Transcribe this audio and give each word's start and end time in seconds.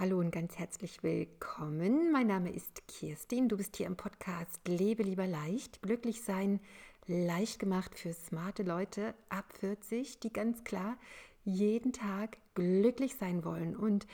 Hallo 0.00 0.20
und 0.20 0.30
ganz 0.30 0.56
herzlich 0.56 1.02
willkommen. 1.02 2.12
Mein 2.12 2.28
Name 2.28 2.52
ist 2.52 2.86
Kirstin. 2.86 3.48
Du 3.48 3.56
bist 3.56 3.74
hier 3.74 3.88
im 3.88 3.96
Podcast 3.96 4.60
Lebe 4.68 5.02
lieber 5.02 5.26
leicht. 5.26 5.82
Glücklich 5.82 6.22
sein, 6.22 6.60
leicht 7.08 7.58
gemacht 7.58 7.98
für 7.98 8.12
smarte 8.12 8.62
Leute 8.62 9.12
ab 9.28 9.52
40, 9.58 10.20
die 10.20 10.32
ganz 10.32 10.62
klar 10.62 10.96
jeden 11.44 11.92
Tag 11.92 12.38
glücklich 12.54 13.16
sein 13.16 13.44
wollen. 13.44 13.74
Und 13.74 14.06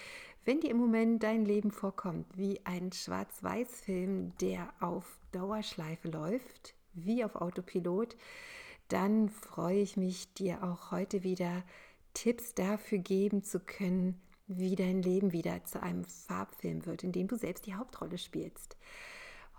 wenn 0.46 0.60
dir 0.60 0.70
im 0.70 0.79
Moment 0.79 1.23
dein 1.23 1.45
Leben 1.45 1.70
vorkommt 1.70 2.29
wie 2.35 2.64
ein 2.64 2.91
Schwarz-Weiß-Film, 2.91 4.32
der 4.41 4.73
auf 4.80 5.19
Dauerschleife 5.32 6.09
läuft, 6.09 6.75
wie 6.95 7.23
auf 7.23 7.35
Autopilot, 7.37 8.16
dann 8.89 9.29
freue 9.29 9.82
ich 9.82 9.98
mich, 9.98 10.32
dir 10.32 10.64
auch 10.64 10.93
heute 10.93 11.25
wieder 11.25 11.62
Tipps 12.14 12.55
dafür 12.55 12.98
geben 12.98 13.43
zu 13.43 13.61
können, 13.61 14.19
wie 14.46 14.76
dein 14.76 15.02
Leben 15.02 15.32
wieder 15.32 15.64
zu 15.64 15.82
einem 15.82 16.04
Farbfilm 16.04 16.87
wird, 16.87 17.02
in 17.02 17.12
dem 17.12 17.28
du 17.28 17.37
selbst 17.37 17.66
die 17.66 17.74
Hauptrolle 17.74 18.19
spielst. 18.19 18.77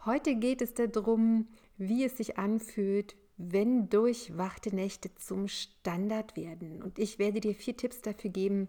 Heute 0.05 0.35
geht 0.35 0.61
es 0.61 0.73
darum, 0.73 1.47
wie 1.77 2.03
es 2.03 2.17
sich 2.17 2.37
anfühlt, 2.37 3.15
wenn 3.37 3.89
durchwachte 3.89 4.73
Nächte 4.73 5.13
zum 5.15 5.47
Standard 5.47 6.37
werden. 6.37 6.83
Und 6.83 6.99
ich 6.99 7.19
werde 7.19 7.41
dir 7.41 7.55
vier 7.55 7.75
Tipps 7.75 8.01
dafür 8.01 8.29
geben, 8.29 8.67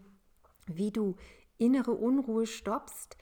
wie 0.65 0.91
du 0.91 1.15
innere 1.57 1.91
Unruhe 1.91 2.47
stoppst. 2.47 3.17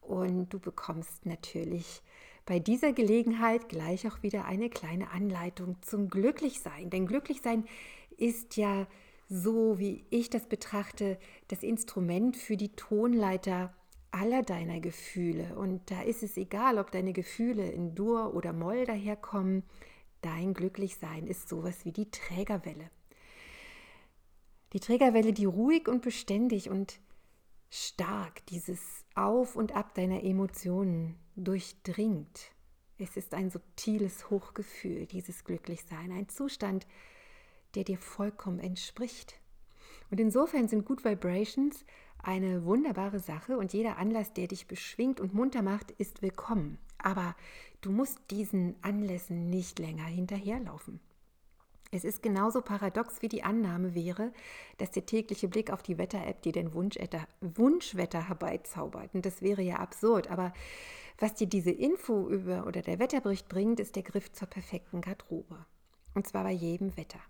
Und 0.00 0.52
du 0.52 0.58
bekommst 0.58 1.26
natürlich 1.26 2.02
bei 2.44 2.58
dieser 2.58 2.92
Gelegenheit 2.92 3.68
gleich 3.68 4.08
auch 4.08 4.22
wieder 4.22 4.44
eine 4.46 4.68
kleine 4.68 5.10
Anleitung 5.10 5.76
zum 5.82 6.08
Glücklichsein. 6.08 6.90
Denn 6.90 7.06
Glücklichsein 7.06 7.64
ist 8.16 8.56
ja 8.56 8.86
so 9.30 9.78
wie 9.78 10.04
ich 10.10 10.28
das 10.28 10.46
betrachte, 10.46 11.16
das 11.48 11.62
Instrument 11.62 12.36
für 12.36 12.56
die 12.56 12.72
Tonleiter 12.72 13.72
aller 14.10 14.42
deiner 14.42 14.80
Gefühle. 14.80 15.56
Und 15.56 15.88
da 15.90 16.02
ist 16.02 16.24
es 16.24 16.36
egal, 16.36 16.78
ob 16.78 16.90
deine 16.90 17.12
Gefühle 17.12 17.70
in 17.70 17.94
Dur 17.94 18.34
oder 18.34 18.52
Moll 18.52 18.84
daherkommen. 18.84 19.62
Dein 20.20 20.52
Glücklichsein 20.52 21.28
ist 21.28 21.48
sowas 21.48 21.84
wie 21.84 21.92
die 21.92 22.10
Trägerwelle. 22.10 22.90
Die 24.72 24.80
Trägerwelle, 24.80 25.32
die 25.32 25.44
ruhig 25.44 25.86
und 25.86 26.02
beständig 26.02 26.68
und 26.68 26.98
stark 27.70 28.44
dieses 28.46 28.80
Auf 29.14 29.54
und 29.54 29.76
Ab 29.76 29.94
deiner 29.94 30.24
Emotionen 30.24 31.14
durchdringt. 31.36 32.50
Es 32.98 33.16
ist 33.16 33.32
ein 33.32 33.48
subtiles 33.48 34.28
Hochgefühl, 34.28 35.06
dieses 35.06 35.44
Glücklichsein, 35.44 36.10
ein 36.10 36.28
Zustand, 36.28 36.86
der 37.74 37.84
dir 37.84 37.98
vollkommen 37.98 38.58
entspricht. 38.58 39.40
Und 40.10 40.20
insofern 40.20 40.68
sind 40.68 40.84
Good 40.84 41.04
Vibrations 41.04 41.84
eine 42.22 42.64
wunderbare 42.64 43.18
Sache 43.18 43.56
und 43.56 43.72
jeder 43.72 43.96
Anlass, 43.96 44.32
der 44.32 44.46
dich 44.46 44.66
beschwingt 44.66 45.20
und 45.20 45.32
munter 45.32 45.62
macht, 45.62 45.90
ist 45.92 46.20
willkommen. 46.20 46.78
Aber 46.98 47.34
du 47.80 47.90
musst 47.90 48.18
diesen 48.30 48.76
Anlässen 48.82 49.48
nicht 49.48 49.78
länger 49.78 50.04
hinterherlaufen. 50.04 51.00
Es 51.92 52.04
ist 52.04 52.22
genauso 52.22 52.60
paradox 52.60 53.20
wie 53.20 53.28
die 53.28 53.42
Annahme 53.42 53.94
wäre, 53.94 54.32
dass 54.78 54.92
der 54.92 55.06
tägliche 55.06 55.48
Blick 55.48 55.72
auf 55.72 55.82
die 55.82 55.98
Wetter-App 55.98 56.42
dir 56.42 56.52
den 56.52 56.72
Wunschwetter, 56.72 57.26
Wunschwetter 57.40 58.28
herbeizaubert. 58.28 59.12
Und 59.14 59.26
das 59.26 59.42
wäre 59.42 59.62
ja 59.62 59.76
absurd. 59.76 60.30
Aber 60.30 60.52
was 61.18 61.34
dir 61.34 61.48
diese 61.48 61.72
Info 61.72 62.28
über 62.28 62.66
oder 62.66 62.82
der 62.82 63.00
Wetterbericht 63.00 63.48
bringt, 63.48 63.80
ist 63.80 63.96
der 63.96 64.04
Griff 64.04 64.30
zur 64.30 64.46
perfekten 64.46 65.00
Garderobe. 65.00 65.66
Und 66.14 66.28
zwar 66.28 66.44
bei 66.44 66.52
jedem 66.52 66.96
Wetter. 66.96 67.20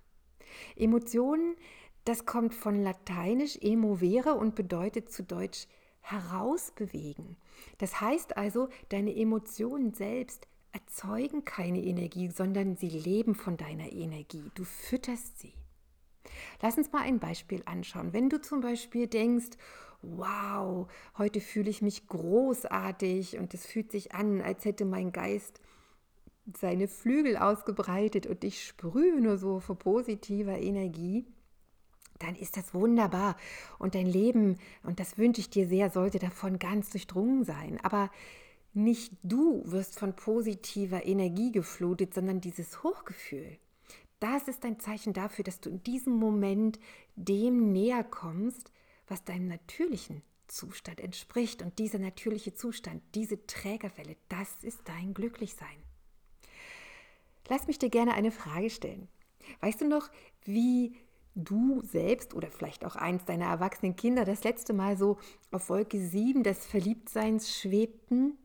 Emotionen, 0.77 1.57
das 2.05 2.27
kommt 2.27 2.55
von 2.55 2.83
lateinisch 2.83 3.59
emovere 3.61 4.35
und 4.35 4.55
bedeutet 4.55 5.13
zu 5.13 5.23
Deutsch 5.23 5.67
herausbewegen. 6.01 7.37
Das 7.79 8.01
heißt 8.01 8.37
also, 8.37 8.69
deine 8.89 9.15
Emotionen 9.15 9.93
selbst 9.93 10.49
erzeugen 10.73 11.45
keine 11.45 11.83
Energie, 11.83 12.29
sondern 12.29 12.77
sie 12.77 12.89
leben 12.89 13.35
von 13.35 13.57
deiner 13.57 13.93
Energie. 13.93 14.51
Du 14.55 14.65
fütterst 14.65 15.39
sie. 15.39 15.53
Lass 16.63 16.79
uns 16.79 16.93
mal 16.93 17.03
ein 17.03 17.19
Beispiel 17.19 17.63
anschauen. 17.67 18.13
Wenn 18.13 18.29
du 18.29 18.41
zum 18.41 18.61
Beispiel 18.61 19.07
denkst, 19.07 19.57
wow, 20.03 20.87
heute 21.19 21.41
fühle 21.41 21.71
ich 21.71 21.83
mich 21.83 22.07
großartig 22.07 23.39
und 23.39 23.53
es 23.55 23.67
fühlt 23.67 23.91
sich 23.91 24.15
an, 24.15 24.41
als 24.41 24.65
hätte 24.65 24.85
mein 24.85 25.13
Geist 25.13 25.61
seine 26.57 26.89
Flügel 26.89 27.37
ausgebreitet 27.37 28.27
und 28.27 28.45
ich 28.45 28.65
sprühe 28.65 29.21
nur 29.21 29.39
so 29.39 29.61
vor 29.61 29.79
positiver 29.79 30.59
Energie, 30.59 31.27
dann 32.19 32.37
ist 32.37 32.57
das 32.57 32.75
wunderbar. 32.75 33.37
Und 33.79 33.95
dein 33.95 34.07
Leben, 34.07 34.59
und 34.83 35.01
das 35.01 35.19
wünsche 35.19 35.41
ich 35.41 35.51
dir 35.51 35.67
sehr, 35.67 35.91
sollte 35.91 36.19
davon 36.19 36.59
ganz 36.59 36.91
durchdrungen 36.91 37.45
sein. 37.45 37.81
Aber 37.83 38.11
nicht 38.73 39.13
du 39.23 39.63
wirst 39.65 39.99
von 39.99 40.15
positiver 40.15 41.05
Energie 41.05 41.51
geflutet, 41.51 42.15
sondern 42.15 42.41
dieses 42.41 42.83
Hochgefühl. 42.83 43.59
Das 44.21 44.49
ist 44.49 44.65
ein 44.65 44.79
Zeichen 44.79 45.13
dafür, 45.13 45.45
dass 45.45 45.61
du 45.61 45.71
in 45.71 45.83
diesem 45.83 46.13
Moment 46.13 46.79
dem 47.17 47.73
näher 47.73 48.05
kommst, 48.05 48.71
was 49.09 49.25
deinem 49.25 49.49
natürlichen 49.49 50.23
Zustand 50.47 51.01
entspricht. 51.01 51.63
Und 51.63 51.79
dieser 51.79 51.99
natürliche 51.99 52.55
Zustand, 52.55 53.03
diese 53.15 53.47
Trägerwelle, 53.47 54.17
das 54.29 54.63
ist 54.63 54.81
dein 54.85 55.15
Glücklichsein. 55.15 55.90
Lass 57.51 57.67
mich 57.67 57.81
dir 57.81 57.91
gerne 57.91 58.15
eine 58.15 58.31
Frage 58.31 58.71
stellen. 58.71 59.09
Weißt 59.61 59.81
du 59.81 59.89
noch, 59.89 60.09
wie 60.45 60.95
du 61.35 61.83
selbst 61.83 62.33
oder 62.33 62.49
vielleicht 62.49 62.85
auch 62.85 62.95
eins 62.95 63.25
deiner 63.25 63.47
erwachsenen 63.47 63.97
Kinder 63.97 64.25
das 64.25 64.45
letzte 64.45 64.73
Mal 64.73 64.97
so 64.97 65.19
auf 65.51 65.69
Wolke 65.69 65.99
7 65.99 66.45
des 66.45 66.65
Verliebtseins 66.65 67.53
schwebten 67.59 68.39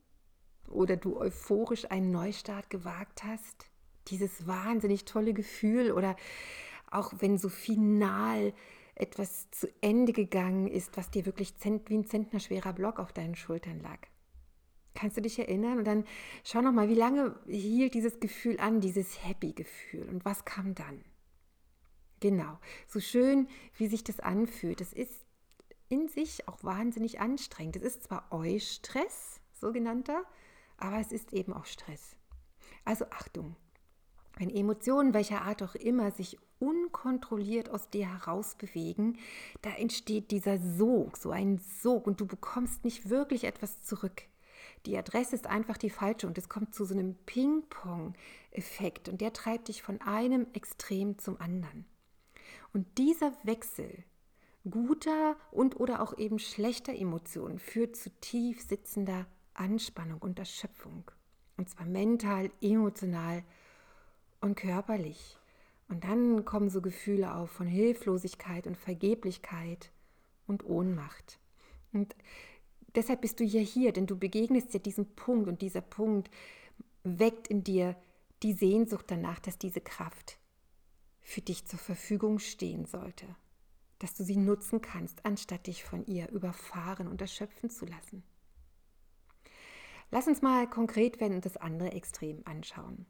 oder 0.72 0.98
du 0.98 1.18
euphorisch 1.18 1.90
einen 1.92 2.10
Neustart 2.10 2.72
gewagt 2.72 3.24
hast? 3.24 3.70
Dieses 4.08 4.48
wahnsinnig 4.48 5.06
tolle 5.06 5.36
Gefühl 5.36 5.92
oder 5.92 6.16
auch 6.90 7.14
wenn 7.20 7.38
so 7.38 7.50
final 7.50 8.54
etwas 8.96 9.52
zu 9.52 9.68
Ende 9.82 10.14
gegangen 10.14 10.68
ist, 10.68 10.98
was 10.98 11.12
dir 11.12 11.28
wirklich 11.28 11.54
wie 11.62 11.98
ein 11.98 12.08
zentnerschwerer 12.08 12.74
Block 12.74 12.98
auf 12.98 13.14
deinen 13.14 13.36
Schultern 13.36 13.82
lag. 13.82 14.00
Kannst 14.96 15.18
du 15.18 15.22
dich 15.22 15.38
erinnern? 15.38 15.78
Und 15.78 15.86
dann 15.86 16.06
schau 16.44 16.62
noch 16.62 16.72
mal, 16.72 16.90
wie 16.90 16.96
lange 16.96 17.38
hielt 17.46 17.94
dieses 17.94 18.20
Gefühl 18.20 18.60
an, 18.60 18.82
dieses 18.82 19.24
Happy-Gefühl 19.24 20.10
und 20.10 20.26
was 20.26 20.46
kam 20.46 20.74
dann? 20.74 21.04
Genau, 22.22 22.58
so 22.88 23.00
schön, 23.00 23.48
wie 23.78 23.88
sich 23.88 24.04
das 24.04 24.20
anfühlt. 24.20 24.82
Das 24.82 24.94
ist 24.94 25.26
in 25.90 26.08
sich 26.08 26.48
auch 26.48 26.64
wahnsinnig 26.64 27.20
anstrengend. 27.20 27.76
Es 27.76 27.84
ist 27.84 28.04
zwar 28.04 28.32
Eustress, 28.32 29.42
sogenannter, 29.54 30.24
aber 30.78 31.00
es 31.00 31.12
ist 31.12 31.34
eben 31.34 31.54
auch 31.54 31.66
Stress. 31.66 32.16
Also 32.86 33.06
Achtung, 33.12 33.56
wenn 34.38 34.50
Emotionen 34.50 35.14
welcher 35.14 35.42
Art 35.42 35.62
auch 35.62 35.76
immer 35.76 36.12
sich 36.12 36.40
unkontrolliert 36.60 37.70
aus 37.70 37.90
dir 37.90 38.12
heraus 38.12 38.56
bewegen, 38.56 39.20
da 39.62 39.72
entsteht 39.72 40.32
dieser 40.32 40.58
Sog, 40.58 41.18
so 41.18 41.32
ein 41.32 41.60
Sog 41.60 42.08
und 42.08 42.22
du 42.22 42.26
bekommst 42.26 42.86
nicht 42.86 43.10
wirklich 43.10 43.44
etwas 43.44 43.84
zurück 43.84 44.24
die 44.86 44.98
Adresse 44.98 45.36
ist 45.36 45.48
einfach 45.48 45.78
die 45.78 45.90
falsche 45.90 46.28
und 46.28 46.38
es 46.38 46.50
kommt 46.50 46.74
zu 46.76 46.86
so 46.86 46.94
einem 46.94 47.16
Ping-Pong-Effekt 47.26 49.10
und 49.10 49.22
der 49.22 49.34
treibt 49.34 49.68
dich 49.68 49.82
von 49.82 50.02
einem 50.02 50.48
Extrem 50.54 51.18
zum 51.18 51.40
anderen. 51.40 51.86
Und 52.74 52.98
dieser 52.98 53.34
Wechsel 53.44 54.04
guter 54.70 55.36
und 55.52 55.80
oder 55.80 56.02
auch 56.02 56.18
eben 56.18 56.40
schlechter 56.40 56.94
Emotionen 56.94 57.60
führt 57.60 57.96
zu 57.96 58.10
tief 58.20 58.62
sitzender 58.62 59.28
Anspannung 59.54 60.20
und 60.20 60.40
Erschöpfung. 60.40 61.10
Und 61.58 61.70
zwar 61.70 61.86
mental, 61.86 62.52
emotional 62.62 63.44
und 64.42 64.56
körperlich. 64.56 65.38
Und 65.88 66.04
dann 66.04 66.46
kommen 66.46 66.70
so 66.70 66.82
Gefühle 66.82 67.36
auf 67.36 67.52
von 67.52 67.68
Hilflosigkeit 67.68 68.68
und 68.68 68.76
Vergeblichkeit 68.76 69.92
und 70.48 70.66
Ohnmacht. 70.66 71.40
Und 71.94 72.16
Deshalb 72.96 73.22
bist 73.22 73.42
du 73.42 73.44
ja 73.44 73.60
hier, 73.60 73.92
denn 73.92 74.08
du 74.08 74.18
begegnest 74.18 74.74
ja 74.74 74.80
diesem 74.80 75.06
Punkt 75.16 75.50
und 75.50 75.62
dieser 75.62 75.82
Punkt 75.82 76.30
weckt 77.04 77.48
in 77.48 77.64
dir 77.64 77.96
die 78.42 78.54
Sehnsucht 78.54 79.06
danach, 79.10 79.40
dass 79.40 79.58
diese 79.58 79.82
Kraft 79.82 80.40
für 81.22 81.42
dich 81.42 81.66
zur 81.66 81.80
Verfügung 81.80 82.40
stehen 82.40 82.86
sollte, 82.86 83.26
dass 84.00 84.14
du 84.14 84.24
sie 84.24 84.38
nutzen 84.38 84.82
kannst, 84.82 85.26
anstatt 85.26 85.68
dich 85.68 85.84
von 85.84 86.06
ihr 86.06 86.30
überfahren 86.30 87.08
und 87.08 87.20
erschöpfen 87.20 87.70
zu 87.70 87.86
lassen. 87.86 88.24
Lass 90.12 90.28
uns 90.28 90.42
mal 90.42 90.70
konkret 90.70 91.20
werden 91.20 91.36
und 91.36 91.46
das 91.46 91.58
andere 91.58 91.92
Extrem 91.92 92.44
anschauen. 92.46 93.06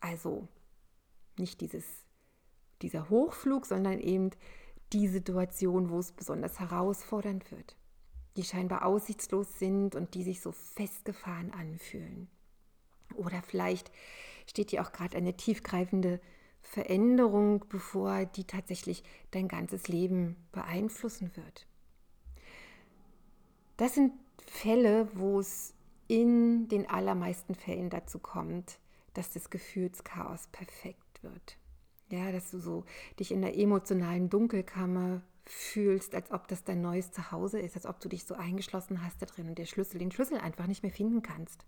Also 0.00 0.48
nicht 1.38 1.60
dieses, 1.60 1.84
dieser 2.80 3.08
Hochflug, 3.08 3.66
sondern 3.66 4.00
eben 4.00 4.30
die 4.92 5.06
Situation, 5.06 5.90
wo 5.90 5.98
es 5.98 6.12
besonders 6.12 6.58
herausfordernd 6.58 7.50
wird 7.52 7.76
die 8.36 8.44
scheinbar 8.44 8.84
aussichtslos 8.84 9.58
sind 9.58 9.94
und 9.94 10.14
die 10.14 10.22
sich 10.22 10.40
so 10.40 10.52
festgefahren 10.52 11.52
anfühlen. 11.52 12.28
Oder 13.14 13.42
vielleicht 13.42 13.90
steht 14.46 14.72
dir 14.72 14.82
auch 14.82 14.92
gerade 14.92 15.16
eine 15.16 15.36
tiefgreifende 15.36 16.20
Veränderung 16.60 17.64
bevor, 17.68 18.24
die 18.24 18.44
tatsächlich 18.44 19.02
dein 19.32 19.48
ganzes 19.48 19.88
Leben 19.88 20.36
beeinflussen 20.52 21.32
wird. 21.36 21.66
Das 23.76 23.94
sind 23.94 24.12
Fälle, 24.46 25.08
wo 25.14 25.40
es 25.40 25.74
in 26.08 26.68
den 26.68 26.88
allermeisten 26.88 27.54
Fällen 27.54 27.90
dazu 27.90 28.18
kommt, 28.18 28.78
dass 29.14 29.32
das 29.32 29.50
Gefühlschaos 29.50 30.46
perfekt 30.48 31.22
wird. 31.22 31.58
Ja, 32.10 32.30
dass 32.30 32.50
du 32.50 32.58
so 32.58 32.84
dich 33.18 33.32
in 33.32 33.40
der 33.40 33.58
emotionalen 33.58 34.28
Dunkelkammer 34.28 35.22
fühlst, 35.44 36.14
als 36.14 36.30
ob 36.30 36.48
das 36.48 36.64
dein 36.64 36.80
neues 36.80 37.10
Zuhause 37.10 37.58
ist, 37.58 37.76
als 37.76 37.86
ob 37.86 38.00
du 38.00 38.08
dich 38.08 38.24
so 38.24 38.34
eingeschlossen 38.34 39.04
hast 39.04 39.20
da 39.20 39.26
drin 39.26 39.48
und 39.48 39.58
der 39.58 39.66
Schlüssel, 39.66 39.98
den 39.98 40.12
Schlüssel 40.12 40.38
einfach 40.38 40.66
nicht 40.66 40.82
mehr 40.82 40.92
finden 40.92 41.22
kannst. 41.22 41.64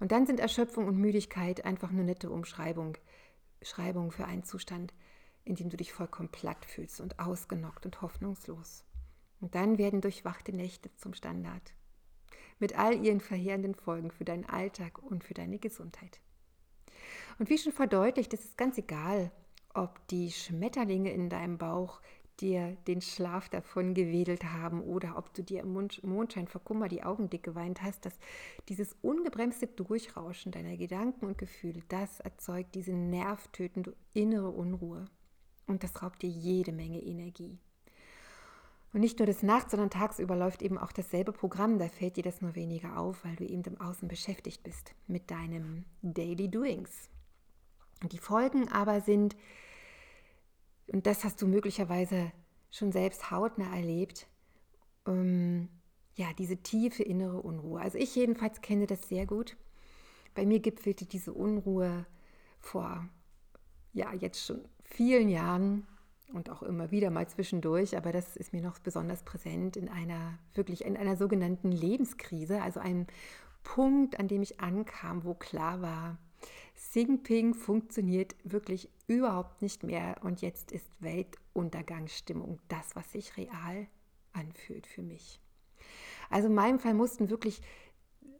Und 0.00 0.12
dann 0.12 0.26
sind 0.26 0.40
Erschöpfung 0.40 0.86
und 0.86 0.98
Müdigkeit 0.98 1.64
einfach 1.64 1.90
eine 1.90 2.04
nette 2.04 2.30
Umschreibung 2.30 2.98
Schreibung 3.64 4.10
für 4.10 4.26
einen 4.26 4.44
Zustand, 4.44 4.94
in 5.44 5.56
dem 5.56 5.70
du 5.70 5.76
dich 5.76 5.92
vollkommen 5.92 6.28
platt 6.28 6.64
fühlst 6.64 7.00
und 7.00 7.18
ausgenockt 7.18 7.84
und 7.86 8.00
hoffnungslos. 8.02 8.84
Und 9.40 9.54
dann 9.54 9.78
werden 9.78 10.00
durchwachte 10.00 10.52
Nächte 10.52 10.94
zum 10.96 11.14
Standard. 11.14 11.74
Mit 12.58 12.78
all 12.78 13.04
ihren 13.04 13.20
verheerenden 13.20 13.74
Folgen 13.74 14.10
für 14.10 14.24
deinen 14.24 14.46
Alltag 14.46 15.02
und 15.02 15.24
für 15.24 15.34
deine 15.34 15.58
Gesundheit. 15.58 16.20
Und 17.38 17.50
wie 17.50 17.58
schon 17.58 17.72
verdeutlicht, 17.72 18.32
ist 18.32 18.44
es 18.44 18.56
ganz 18.56 18.78
egal, 18.78 19.30
ob 19.74 20.06
die 20.08 20.30
Schmetterlinge 20.30 21.12
in 21.12 21.28
deinem 21.28 21.58
Bauch 21.58 22.00
dir 22.40 22.76
den 22.86 23.00
Schlaf 23.00 23.48
davon 23.48 23.94
gewedelt 23.94 24.44
haben 24.44 24.80
oder 24.82 25.16
ob 25.16 25.32
du 25.34 25.42
dir 25.42 25.62
im 25.62 25.72
Mondschein 26.02 26.48
vor 26.48 26.62
Kummer 26.62 26.88
die 26.88 27.02
Augen 27.02 27.30
dick 27.30 27.42
geweint 27.42 27.82
hast, 27.82 28.04
dass 28.06 28.14
dieses 28.68 28.96
ungebremste 29.02 29.66
Durchrauschen 29.66 30.52
deiner 30.52 30.76
Gedanken 30.76 31.26
und 31.26 31.38
Gefühle, 31.38 31.82
das 31.88 32.20
erzeugt 32.20 32.74
diese 32.74 32.92
nervtötende 32.92 33.94
innere 34.12 34.50
Unruhe. 34.50 35.06
Und 35.66 35.82
das 35.82 36.02
raubt 36.02 36.22
dir 36.22 36.28
jede 36.28 36.72
Menge 36.72 37.02
Energie. 37.02 37.58
Und 38.92 39.00
nicht 39.00 39.18
nur 39.18 39.26
des 39.26 39.42
Nachts, 39.42 39.72
sondern 39.72 39.90
tagsüber 39.90 40.36
läuft 40.36 40.62
eben 40.62 40.78
auch 40.78 40.92
dasselbe 40.92 41.32
Programm. 41.32 41.78
Da 41.78 41.88
fällt 41.88 42.16
dir 42.16 42.22
das 42.22 42.40
nur 42.40 42.54
weniger 42.54 42.96
auf, 42.96 43.24
weil 43.24 43.34
du 43.34 43.44
eben 43.44 43.64
im 43.64 43.80
Außen 43.80 44.06
beschäftigt 44.06 44.62
bist 44.62 44.94
mit 45.08 45.32
deinem 45.32 45.84
Daily 46.02 46.48
Doings. 46.48 47.10
Die 48.12 48.18
Folgen 48.18 48.68
aber 48.70 49.00
sind, 49.00 49.34
und 50.86 51.06
das 51.06 51.24
hast 51.24 51.40
du 51.42 51.46
möglicherweise 51.46 52.32
schon 52.70 52.92
selbst 52.92 53.30
hautnah 53.30 53.74
erlebt, 53.74 54.26
ähm, 55.06 55.68
ja, 56.14 56.26
diese 56.38 56.58
tiefe 56.58 57.02
innere 57.02 57.40
Unruhe. 57.40 57.80
Also 57.80 57.98
ich 57.98 58.14
jedenfalls 58.14 58.60
kenne 58.60 58.86
das 58.86 59.08
sehr 59.08 59.26
gut. 59.26 59.56
Bei 60.34 60.46
mir 60.46 60.60
gipfelte 60.60 61.06
diese 61.06 61.32
Unruhe 61.32 62.06
vor, 62.58 63.08
ja, 63.92 64.12
jetzt 64.12 64.44
schon 64.44 64.64
vielen 64.82 65.28
Jahren 65.28 65.86
und 66.32 66.50
auch 66.50 66.62
immer 66.62 66.90
wieder 66.90 67.10
mal 67.10 67.28
zwischendurch, 67.28 67.96
aber 67.96 68.12
das 68.12 68.36
ist 68.36 68.52
mir 68.52 68.62
noch 68.62 68.78
besonders 68.78 69.22
präsent 69.22 69.76
in 69.76 69.88
einer 69.88 70.38
wirklich 70.54 70.84
in 70.84 70.96
einer 70.96 71.16
sogenannten 71.16 71.70
Lebenskrise, 71.70 72.62
also 72.62 72.80
einem 72.80 73.06
Punkt, 73.62 74.18
an 74.18 74.28
dem 74.28 74.42
ich 74.42 74.60
ankam, 74.60 75.24
wo 75.24 75.34
klar 75.34 75.80
war, 75.80 76.18
Xing 76.76 77.54
funktioniert 77.54 78.34
wirklich 78.44 78.88
überhaupt 79.06 79.62
nicht 79.62 79.82
mehr 79.82 80.16
und 80.22 80.42
jetzt 80.42 80.72
ist 80.72 80.86
Weltuntergangsstimmung 81.00 82.60
das, 82.68 82.94
was 82.94 83.10
sich 83.12 83.36
real 83.36 83.86
anfühlt 84.32 84.86
für 84.86 85.02
mich. 85.02 85.40
Also 86.30 86.48
in 86.48 86.54
meinem 86.54 86.78
Fall 86.78 86.94
mussten 86.94 87.30
wirklich 87.30 87.60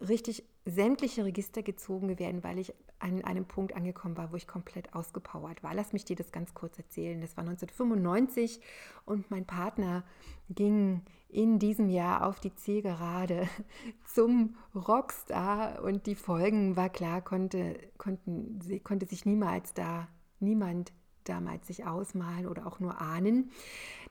richtig 0.01 0.45
sämtliche 0.65 1.25
Register 1.25 1.63
gezogen 1.63 2.19
werden, 2.19 2.43
weil 2.43 2.59
ich 2.59 2.75
an 3.05 3.23
einem 3.23 3.45
Punkt 3.45 3.77
angekommen 3.77 4.17
war, 4.17 4.33
wo 4.33 4.37
ich 4.37 4.49
komplett 4.49 4.95
ausgepowert 4.95 5.63
war. 5.63 5.75
Lass 5.75 5.93
mich 5.93 6.05
dir 6.05 6.17
das 6.17 6.33
ganz 6.33 6.55
kurz 6.55 6.79
erzählen. 6.79 7.21
Das 7.21 7.37
war 7.37 7.43
1995 7.43 8.61
und 9.05 9.31
mein 9.31 9.45
Partner 9.45 10.05
ging 10.49 11.03
in 11.29 11.59
diesem 11.59 11.91
Jahr 11.91 12.27
auf 12.27 12.41
die 12.41 12.55
Zielgerade 12.55 13.47
zum 14.07 14.57
Rockstar 14.75 15.83
und 15.83 16.07
die 16.07 16.15
Folgen 16.15 16.77
war 16.77 16.89
klar, 16.89 17.21
konnte, 17.21 17.79
konnten, 17.99 18.59
konnte 18.83 19.07
sich 19.07 19.27
niemals 19.27 19.75
da 19.75 20.09
niemand 20.41 20.93
damals 21.25 21.67
sich 21.67 21.87
ausmalen 21.87 22.47
oder 22.47 22.67
auch 22.67 22.81
nur 22.81 23.01
ahnen. 23.01 23.51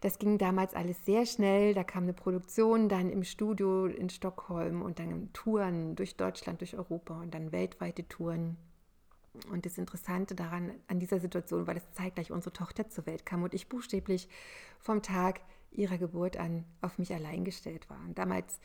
Das 0.01 0.19
ging 0.19 0.37
damals 0.37 0.73
alles 0.73 1.05
sehr 1.05 1.25
schnell. 1.25 1.73
Da 1.73 1.83
kam 1.83 2.03
eine 2.03 2.13
Produktion 2.13 2.89
dann 2.89 3.09
im 3.09 3.23
Studio 3.23 3.85
in 3.85 4.09
Stockholm 4.09 4.81
und 4.81 4.99
dann 4.99 5.31
Touren 5.31 5.95
durch 5.95 6.17
Deutschland, 6.17 6.61
durch 6.61 6.75
Europa 6.75 7.21
und 7.21 7.33
dann 7.33 7.51
weltweite 7.51 8.07
Touren. 8.07 8.57
Und 9.51 9.65
das 9.65 9.77
Interessante 9.77 10.35
daran, 10.35 10.71
an 10.87 10.99
dieser 10.99 11.19
Situation 11.19 11.65
war, 11.65 11.73
dass 11.73 11.91
zeitgleich 11.93 12.31
unsere 12.31 12.53
Tochter 12.53 12.89
zur 12.89 13.05
Welt 13.05 13.25
kam 13.25 13.43
und 13.43 13.53
ich 13.53 13.67
buchstäblich 13.67 14.29
vom 14.79 15.01
Tag 15.01 15.41
ihrer 15.71 15.97
Geburt 15.97 16.37
an 16.37 16.65
auf 16.81 16.99
mich 16.99 17.13
allein 17.13 17.43
gestellt 17.43 17.89
war. 17.89 17.99
Und 18.05 18.17
damals 18.19 18.59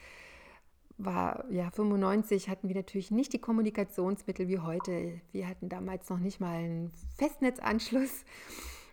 war 0.98 1.44
ja 1.50 1.70
95 1.70 2.48
hatten 2.48 2.68
wir 2.68 2.76
natürlich 2.76 3.10
nicht 3.10 3.32
die 3.32 3.38
Kommunikationsmittel 3.38 4.48
wie 4.48 4.58
heute. 4.58 5.20
Wir 5.32 5.48
hatten 5.48 5.68
damals 5.68 6.10
noch 6.10 6.18
nicht 6.18 6.40
mal 6.40 6.56
einen 6.56 6.92
Festnetzanschluss. 7.16 8.24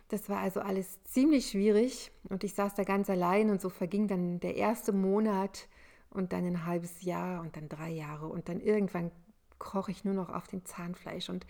Das 0.08 0.28
war 0.28 0.38
also 0.38 0.60
alles 0.60 1.02
ziemlich 1.02 1.50
schwierig 1.50 2.12
und 2.28 2.44
ich 2.44 2.54
saß 2.54 2.74
da 2.74 2.84
ganz 2.84 3.10
allein 3.10 3.50
und 3.50 3.60
so 3.60 3.68
verging 3.68 4.06
dann 4.06 4.38
der 4.38 4.54
erste 4.54 4.92
Monat 4.92 5.68
und 6.10 6.32
dann 6.32 6.46
ein 6.46 6.64
halbes 6.64 7.02
Jahr 7.02 7.40
und 7.40 7.56
dann 7.56 7.68
drei 7.68 7.90
Jahre 7.90 8.28
und 8.28 8.48
dann 8.48 8.60
irgendwann 8.60 9.10
kroch 9.58 9.88
ich 9.88 10.04
nur 10.04 10.14
noch 10.14 10.28
auf 10.28 10.46
dem 10.46 10.64
Zahnfleisch 10.64 11.28
und 11.28 11.46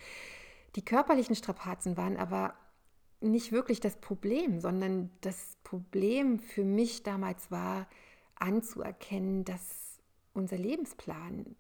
die 0.77 0.85
körperlichen 0.85 1.35
Strapazen 1.35 1.97
waren 1.97 2.17
aber 2.17 2.55
nicht 3.21 3.53
wirklich 3.53 3.81
das 3.81 3.97
Problem, 3.97 4.61
sondern 4.61 5.11
das 5.23 5.57
Problem 5.65 6.39
für 6.39 6.65
mich 6.65 7.03
damals 7.03 7.51
war 7.51 7.87
anzuerkennen, 8.35 9.45
dass 9.45 10.01
unser 10.35 10.59
Lebensplan 10.59 11.57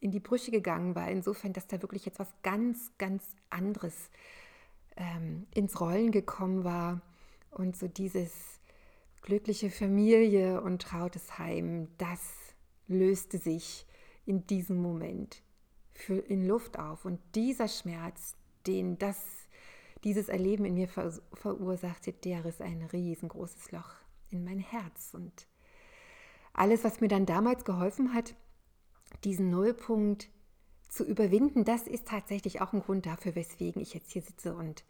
in 0.00 0.10
die 0.10 0.20
Brüche 0.20 0.50
gegangen 0.50 0.94
war. 0.94 1.10
Insofern, 1.10 1.52
dass 1.52 1.66
da 1.66 1.80
wirklich 1.82 2.04
jetzt 2.04 2.18
was 2.18 2.32
ganz, 2.42 2.92
ganz 2.98 3.24
anderes 3.50 4.10
ähm, 4.96 5.46
ins 5.54 5.80
Rollen 5.80 6.10
gekommen 6.10 6.64
war. 6.64 7.02
Und 7.50 7.76
so 7.76 7.86
dieses 7.86 8.32
glückliche 9.22 9.70
Familie 9.70 10.60
und 10.60 10.82
trautes 10.82 11.38
Heim, 11.38 11.88
das 11.98 12.20
löste 12.88 13.38
sich 13.38 13.86
in 14.26 14.46
diesem 14.46 14.80
Moment 14.80 15.42
in 16.08 16.46
Luft 16.46 16.78
auf. 16.78 17.04
Und 17.04 17.20
dieser 17.34 17.68
Schmerz, 17.68 18.34
den 18.66 18.98
das, 18.98 19.18
dieses 20.02 20.28
Erleben 20.28 20.64
in 20.64 20.74
mir 20.74 20.88
ver, 20.88 21.12
verursachte, 21.32 22.12
der 22.12 22.44
ist 22.44 22.60
ein 22.60 22.82
riesengroßes 22.92 23.72
Loch 23.72 23.94
in 24.30 24.44
mein 24.44 24.58
Herz. 24.58 25.14
Und 25.14 25.46
alles, 26.52 26.84
was 26.84 27.00
mir 27.00 27.08
dann 27.08 27.26
damals 27.26 27.64
geholfen 27.64 28.14
hat, 28.14 28.34
diesen 29.24 29.50
Nullpunkt 29.50 30.28
zu 30.88 31.04
überwinden, 31.04 31.64
das 31.64 31.86
ist 31.86 32.06
tatsächlich 32.06 32.60
auch 32.60 32.72
ein 32.72 32.80
Grund 32.80 33.06
dafür, 33.06 33.34
weswegen 33.34 33.82
ich 33.82 33.94
jetzt 33.94 34.12
hier 34.12 34.22
sitze 34.22 34.54
und 34.54 34.84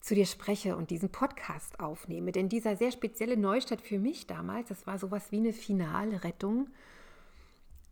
zu 0.00 0.14
dir 0.14 0.26
spreche 0.26 0.76
und 0.76 0.90
diesen 0.90 1.10
Podcast 1.10 1.80
aufnehme. 1.80 2.32
Denn 2.32 2.48
dieser 2.48 2.76
sehr 2.76 2.90
spezielle 2.90 3.36
Neustart 3.36 3.80
für 3.80 3.98
mich 3.98 4.26
damals, 4.26 4.68
das 4.68 4.86
war 4.86 4.98
sowas 4.98 5.30
wie 5.30 5.38
eine 5.38 5.52
finale 5.52 6.24
Rettung 6.24 6.68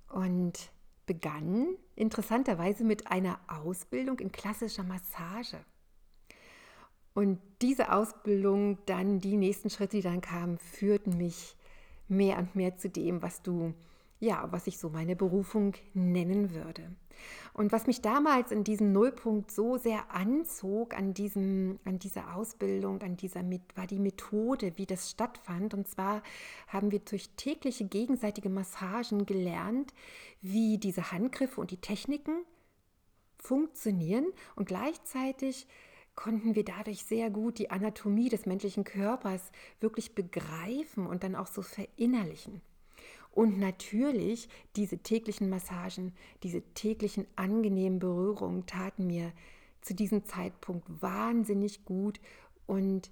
und 0.08 0.70
begann 1.10 1.66
interessanterweise 1.96 2.84
mit 2.84 3.10
einer 3.10 3.40
Ausbildung 3.48 4.20
in 4.20 4.30
klassischer 4.30 4.84
Massage. 4.84 5.58
Und 7.14 7.40
diese 7.62 7.90
Ausbildung, 7.90 8.78
dann 8.86 9.18
die 9.18 9.36
nächsten 9.36 9.70
Schritte, 9.70 9.96
die 9.96 10.04
dann 10.04 10.20
kamen, 10.20 10.58
führten 10.58 11.16
mich 11.16 11.56
mehr 12.06 12.38
und 12.38 12.54
mehr 12.54 12.76
zu 12.76 12.88
dem, 12.88 13.22
was 13.22 13.42
du, 13.42 13.74
ja, 14.20 14.46
was 14.50 14.66
ich 14.66 14.78
so 14.78 14.90
meine 14.90 15.16
Berufung 15.16 15.74
nennen 15.94 16.54
würde. 16.54 16.94
Und 17.52 17.72
was 17.72 17.86
mich 17.86 18.00
damals 18.00 18.52
in 18.52 18.64
diesem 18.64 18.92
Nullpunkt 18.92 19.50
so 19.50 19.76
sehr 19.76 20.14
anzog 20.14 20.94
an, 20.94 21.12
diesem, 21.12 21.78
an 21.84 21.98
dieser 21.98 22.36
Ausbildung, 22.36 23.02
an 23.02 23.16
dieser, 23.16 23.42
war 23.74 23.86
die 23.86 23.98
Methode, 23.98 24.72
wie 24.76 24.86
das 24.86 25.10
stattfand. 25.10 25.74
Und 25.74 25.88
zwar 25.88 26.22
haben 26.68 26.90
wir 26.90 27.00
durch 27.00 27.30
tägliche 27.36 27.84
gegenseitige 27.86 28.50
Massagen 28.50 29.26
gelernt, 29.26 29.92
wie 30.40 30.78
diese 30.78 31.10
Handgriffe 31.10 31.60
und 31.60 31.70
die 31.70 31.80
Techniken 31.80 32.44
funktionieren 33.38 34.26
und 34.54 34.66
gleichzeitig 34.66 35.66
konnten 36.14 36.54
wir 36.54 36.64
dadurch 36.64 37.04
sehr 37.04 37.30
gut 37.30 37.58
die 37.58 37.70
Anatomie 37.70 38.28
des 38.28 38.44
menschlichen 38.44 38.84
Körpers 38.84 39.40
wirklich 39.80 40.14
begreifen 40.14 41.06
und 41.06 41.24
dann 41.24 41.34
auch 41.34 41.46
so 41.46 41.62
verinnerlichen. 41.62 42.60
Und 43.30 43.58
natürlich 43.58 44.48
diese 44.76 44.98
täglichen 44.98 45.50
Massagen, 45.50 46.12
diese 46.42 46.62
täglichen 46.74 47.26
angenehmen 47.36 47.98
Berührungen 47.98 48.66
taten 48.66 49.06
mir 49.06 49.32
zu 49.80 49.94
diesem 49.94 50.24
Zeitpunkt 50.24 50.86
wahnsinnig 51.00 51.84
gut 51.84 52.20
und 52.66 53.10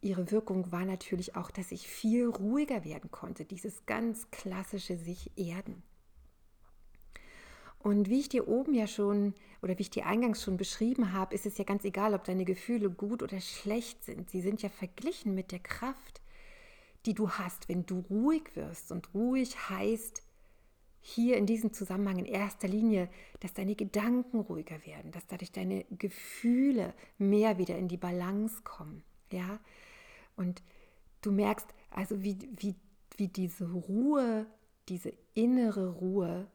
ihre 0.00 0.30
Wirkung 0.30 0.72
war 0.72 0.84
natürlich 0.84 1.36
auch, 1.36 1.50
dass 1.50 1.72
ich 1.72 1.86
viel 1.86 2.26
ruhiger 2.26 2.84
werden 2.84 3.10
konnte, 3.10 3.44
dieses 3.44 3.84
ganz 3.86 4.30
klassische 4.30 4.96
sich 4.96 5.30
erden. 5.36 5.82
Und 7.78 8.08
wie 8.08 8.20
ich 8.20 8.28
dir 8.28 8.46
oben 8.46 8.74
ja 8.74 8.86
schon 8.86 9.34
oder 9.60 9.76
wie 9.76 9.82
ich 9.82 9.90
dir 9.90 10.06
eingangs 10.06 10.42
schon 10.42 10.56
beschrieben 10.56 11.12
habe, 11.12 11.34
ist 11.34 11.46
es 11.46 11.58
ja 11.58 11.64
ganz 11.64 11.84
egal, 11.84 12.14
ob 12.14 12.24
deine 12.24 12.44
Gefühle 12.44 12.90
gut 12.90 13.22
oder 13.22 13.40
schlecht 13.40 14.04
sind. 14.04 14.30
Sie 14.30 14.40
sind 14.40 14.62
ja 14.62 14.68
verglichen 14.68 15.34
mit 15.34 15.50
der 15.50 15.58
Kraft, 15.58 16.21
die 17.06 17.14
du 17.14 17.30
hast, 17.30 17.68
wenn 17.68 17.86
du 17.86 18.00
ruhig 18.10 18.54
wirst. 18.54 18.92
Und 18.92 19.12
ruhig 19.14 19.56
heißt 19.68 20.22
hier 21.00 21.36
in 21.36 21.46
diesem 21.46 21.72
Zusammenhang 21.72 22.18
in 22.18 22.26
erster 22.26 22.68
Linie, 22.68 23.08
dass 23.40 23.52
deine 23.52 23.74
Gedanken 23.74 24.40
ruhiger 24.40 24.86
werden, 24.86 25.10
dass 25.10 25.26
dadurch 25.26 25.50
deine 25.50 25.84
Gefühle 25.90 26.94
mehr 27.18 27.58
wieder 27.58 27.76
in 27.76 27.88
die 27.88 27.96
Balance 27.96 28.62
kommen. 28.62 29.02
Ja? 29.32 29.58
Und 30.36 30.62
du 31.20 31.32
merkst 31.32 31.66
also, 31.90 32.22
wie, 32.22 32.38
wie, 32.56 32.76
wie 33.16 33.28
diese 33.28 33.70
Ruhe, 33.70 34.46
diese 34.88 35.12
innere 35.34 35.90
Ruhe 35.90 36.46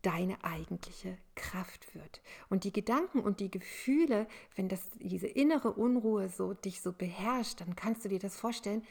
deine 0.00 0.42
eigentliche 0.44 1.16
Kraft 1.34 1.94
wird. 1.94 2.20
Und 2.50 2.64
die 2.64 2.72
Gedanken 2.72 3.20
und 3.20 3.40
die 3.40 3.50
Gefühle, 3.50 4.26
wenn 4.54 4.68
das 4.68 4.80
diese 4.96 5.26
innere 5.26 5.72
Unruhe 5.72 6.28
so 6.28 6.52
dich 6.52 6.80
so 6.82 6.92
beherrscht, 6.92 7.60
dann 7.60 7.74
kannst 7.74 8.04
du 8.04 8.08
dir 8.10 8.18
das 8.18 8.36
vorstellen, 8.36 8.82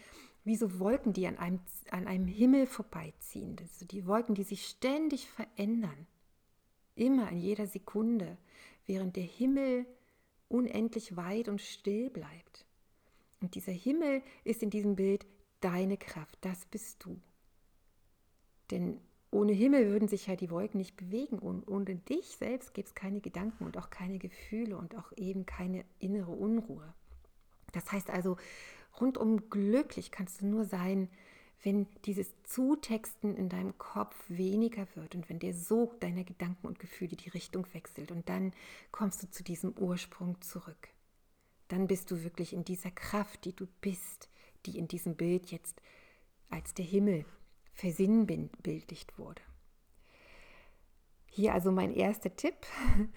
wie 0.44 0.56
so 0.56 0.80
Wolken, 0.80 1.14
die 1.14 1.28
an 1.28 1.38
einem, 1.38 1.60
an 1.92 2.08
einem 2.08 2.28
Himmel 2.28 2.66
vorbeiziehen. 2.68 3.56
Also 3.60 3.86
die 3.86 4.06
Wolken, 4.06 4.36
die 4.36 4.44
sich 4.44 4.66
ständig 4.68 5.28
verändern. 5.30 6.08
Immer 6.96 7.32
in 7.32 7.40
jeder 7.40 7.66
Sekunde, 7.66 8.38
während 8.86 9.16
der 9.16 9.24
Himmel 9.24 9.86
unendlich 10.50 11.16
weit 11.16 11.48
und 11.48 11.62
still 11.62 12.10
bleibt. 12.10 12.66
Und 13.42 13.56
dieser 13.56 13.72
Himmel 13.72 14.22
ist 14.44 14.64
in 14.64 14.70
diesem 14.70 14.96
Bild 14.96 15.26
deine 15.60 15.98
Kraft, 15.98 16.38
das 16.42 16.66
bist 16.66 17.04
du. 17.04 17.20
Denn 18.70 19.00
ohne 19.32 19.54
Himmel 19.54 19.90
würden 19.90 20.08
sich 20.08 20.28
ja 20.28 20.36
die 20.36 20.52
Wolken 20.52 20.78
nicht 20.78 20.96
bewegen 20.96 21.40
und 21.40 21.68
ohne 21.68 21.96
dich 21.96 22.38
selbst 22.38 22.74
gibt 22.74 22.90
es 22.90 22.96
keine 22.96 23.20
Gedanken 23.20 23.66
und 23.66 23.78
auch 23.78 23.90
keine 23.90 24.20
Gefühle 24.20 24.78
und 24.78 24.96
auch 24.96 25.12
eben 25.18 25.46
keine 25.46 25.86
innere 26.00 26.32
Unruhe. 26.32 26.94
Das 27.72 27.92
heißt 27.92 28.12
also, 28.12 28.38
rundum 29.00 29.50
glücklich 29.50 30.12
kannst 30.12 30.42
du 30.42 30.46
nur 30.46 30.66
sein, 30.66 31.10
wenn 31.64 31.88
dieses 32.06 32.28
Zutexten 32.44 33.36
in 33.36 33.48
deinem 33.48 33.78
Kopf 33.78 34.16
weniger 34.28 34.86
wird 34.96 35.16
und 35.16 35.30
wenn 35.30 35.40
der 35.40 35.54
Sog 35.54 36.00
deiner 36.02 36.24
Gedanken 36.24 36.68
und 36.68 36.80
Gefühle 36.80 37.16
die 37.16 37.30
Richtung 37.30 37.66
wechselt 37.74 38.12
und 38.12 38.28
dann 38.28 38.54
kommst 38.92 39.24
du 39.24 39.30
zu 39.30 39.44
diesem 39.44 39.74
Ursprung 39.78 40.42
zurück. 40.42 40.90
Dann 41.70 41.88
bist 41.88 42.12
du 42.12 42.24
wirklich 42.24 42.54
in 42.54 42.66
dieser 42.66 42.92
Kraft, 42.92 43.46
die 43.46 43.56
du 43.56 43.66
bist, 43.80 44.30
die 44.66 44.78
in 44.78 44.88
diesem 44.88 45.16
Bild 45.16 45.52
jetzt 45.52 45.82
als 46.50 46.74
der 46.74 46.86
Himmel 46.86 47.26
versinnbildlicht 47.74 49.18
wurde. 49.18 49.42
Hier 51.28 51.54
also 51.54 51.72
mein 51.72 51.92
erster 51.92 52.36
Tipp. 52.36 52.56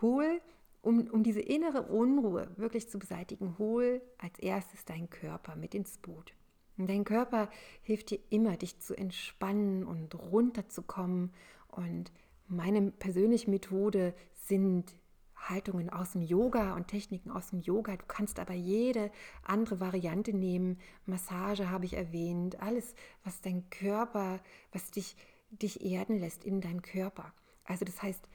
Hol, 0.00 0.40
um, 0.84 1.08
um 1.08 1.22
diese 1.22 1.40
innere 1.40 1.82
Unruhe 1.82 2.48
wirklich 2.56 2.88
zu 2.88 2.98
beseitigen, 2.98 3.56
hol 3.58 4.02
als 4.18 4.38
erstes 4.38 4.84
deinen 4.84 5.10
Körper 5.10 5.56
mit 5.56 5.74
ins 5.74 5.98
Boot. 5.98 6.34
Und 6.76 6.88
dein 6.88 7.04
Körper 7.04 7.48
hilft 7.82 8.10
dir 8.10 8.18
immer, 8.30 8.56
dich 8.56 8.80
zu 8.80 8.96
entspannen 8.96 9.84
und 9.84 10.14
runterzukommen. 10.14 11.32
Und 11.68 12.12
meine 12.48 12.90
persönliche 12.90 13.50
Methode 13.50 14.14
sind 14.34 14.94
Haltungen 15.36 15.90
aus 15.90 16.12
dem 16.12 16.22
Yoga 16.22 16.74
und 16.74 16.88
Techniken 16.88 17.30
aus 17.30 17.50
dem 17.50 17.60
Yoga. 17.60 17.96
Du 17.96 18.04
kannst 18.06 18.38
aber 18.38 18.54
jede 18.54 19.10
andere 19.42 19.78
Variante 19.78 20.32
nehmen. 20.32 20.78
Massage 21.06 21.70
habe 21.70 21.84
ich 21.84 21.94
erwähnt. 21.94 22.60
Alles, 22.60 22.94
was 23.24 23.40
dein 23.40 23.68
Körper, 23.70 24.40
was 24.72 24.90
dich, 24.90 25.16
dich 25.50 25.84
erden 25.84 26.18
lässt 26.18 26.44
in 26.44 26.60
deinem 26.60 26.82
Körper. 26.82 27.32
Also 27.64 27.84
das 27.84 28.02
heißt, 28.02 28.28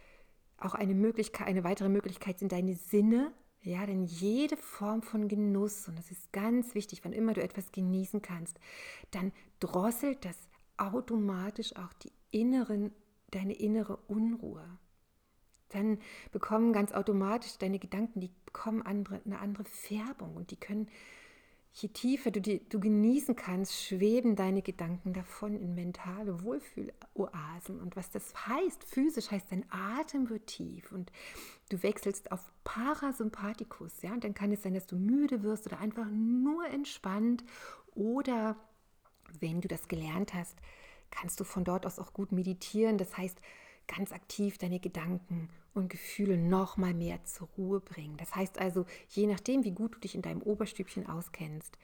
auch 0.61 0.75
eine 0.75 0.93
Möglichkeit, 0.93 1.47
eine 1.47 1.63
weitere 1.63 1.89
Möglichkeit 1.89 2.39
sind 2.39 2.51
deine 2.51 2.75
Sinne. 2.75 3.31
Ja, 3.61 3.85
denn 3.85 4.05
jede 4.05 4.55
Form 4.55 5.01
von 5.01 5.27
Genuss, 5.27 5.87
und 5.87 5.99
das 5.99 6.11
ist 6.11 6.31
ganz 6.31 6.75
wichtig, 6.75 7.03
wann 7.03 7.11
immer 7.11 7.33
du 7.33 7.43
etwas 7.43 7.71
genießen 7.73 8.21
kannst, 8.21 8.57
dann 9.11 9.33
drosselt 9.59 10.23
das 10.23 10.37
automatisch 10.77 11.75
auch 11.75 11.91
die 11.93 12.11
inneren, 12.31 12.93
deine 13.31 13.53
innere 13.53 13.97
Unruhe 14.07 14.79
dann 15.69 15.99
bekommen 16.31 16.73
ganz 16.73 16.91
automatisch 16.91 17.57
deine 17.57 17.79
Gedanken, 17.79 18.19
die 18.19 18.31
bekommen 18.45 18.81
andere, 18.81 19.21
eine 19.25 19.39
andere 19.39 19.65
Färbung 19.65 20.35
und 20.35 20.51
die 20.51 20.55
können, 20.55 20.89
je 21.81 21.89
tiefer 21.89 22.31
du, 22.31 22.41
die, 22.41 22.67
du 22.67 22.79
genießen 22.79 23.35
kannst, 23.35 23.81
schweben 23.81 24.35
deine 24.35 24.61
Gedanken 24.61 25.13
davon 25.13 25.55
in 25.55 25.75
mentale 25.75 26.43
Wohlfühloasen. 26.43 27.79
Und 27.79 27.95
was 27.95 28.09
das 28.09 28.47
heißt, 28.47 28.83
physisch 28.83 29.31
heißt, 29.31 29.51
dein 29.51 29.65
Atem 29.71 30.29
wird 30.29 30.47
tief 30.47 30.91
und 30.91 31.11
du 31.69 31.81
wechselst 31.81 32.31
auf 32.31 32.51
Parasympathikus. 32.63 34.01
Ja? 34.01 34.13
Und 34.13 34.23
dann 34.23 34.33
kann 34.33 34.51
es 34.51 34.63
sein, 34.63 34.73
dass 34.73 34.87
du 34.87 34.95
müde 34.95 35.43
wirst 35.43 35.67
oder 35.67 35.79
einfach 35.79 36.07
nur 36.09 36.65
entspannt 36.67 37.43
oder 37.95 38.55
wenn 39.39 39.61
du 39.61 39.67
das 39.67 39.87
gelernt 39.87 40.33
hast, 40.33 40.57
kannst 41.11 41.39
du 41.39 41.43
von 41.43 41.63
dort 41.63 41.85
aus 41.85 41.99
auch 41.99 42.13
gut 42.13 42.31
meditieren. 42.31 42.97
Das 42.97 43.17
heißt, 43.17 43.39
ganz 43.87 44.11
aktiv 44.11 44.57
deine 44.57 44.79
Gedanken 44.79 45.49
und 45.79 45.89
Gefühle 45.89 46.37
noch 46.37 46.77
mal 46.77 46.93
mehr 46.93 47.23
zur 47.25 47.47
Ruhe 47.57 47.79
bringen. 47.79 48.17
Das 48.17 48.35
heißt 48.35 48.59
also, 48.59 48.85
je 49.09 49.27
nachdem, 49.27 49.63
wie 49.63 49.71
gut 49.71 49.95
du 49.95 49.99
dich 49.99 50.15
in 50.15 50.21
deinem 50.21 50.41
Oberstübchen 50.41 51.07
auskennst, 51.07 51.77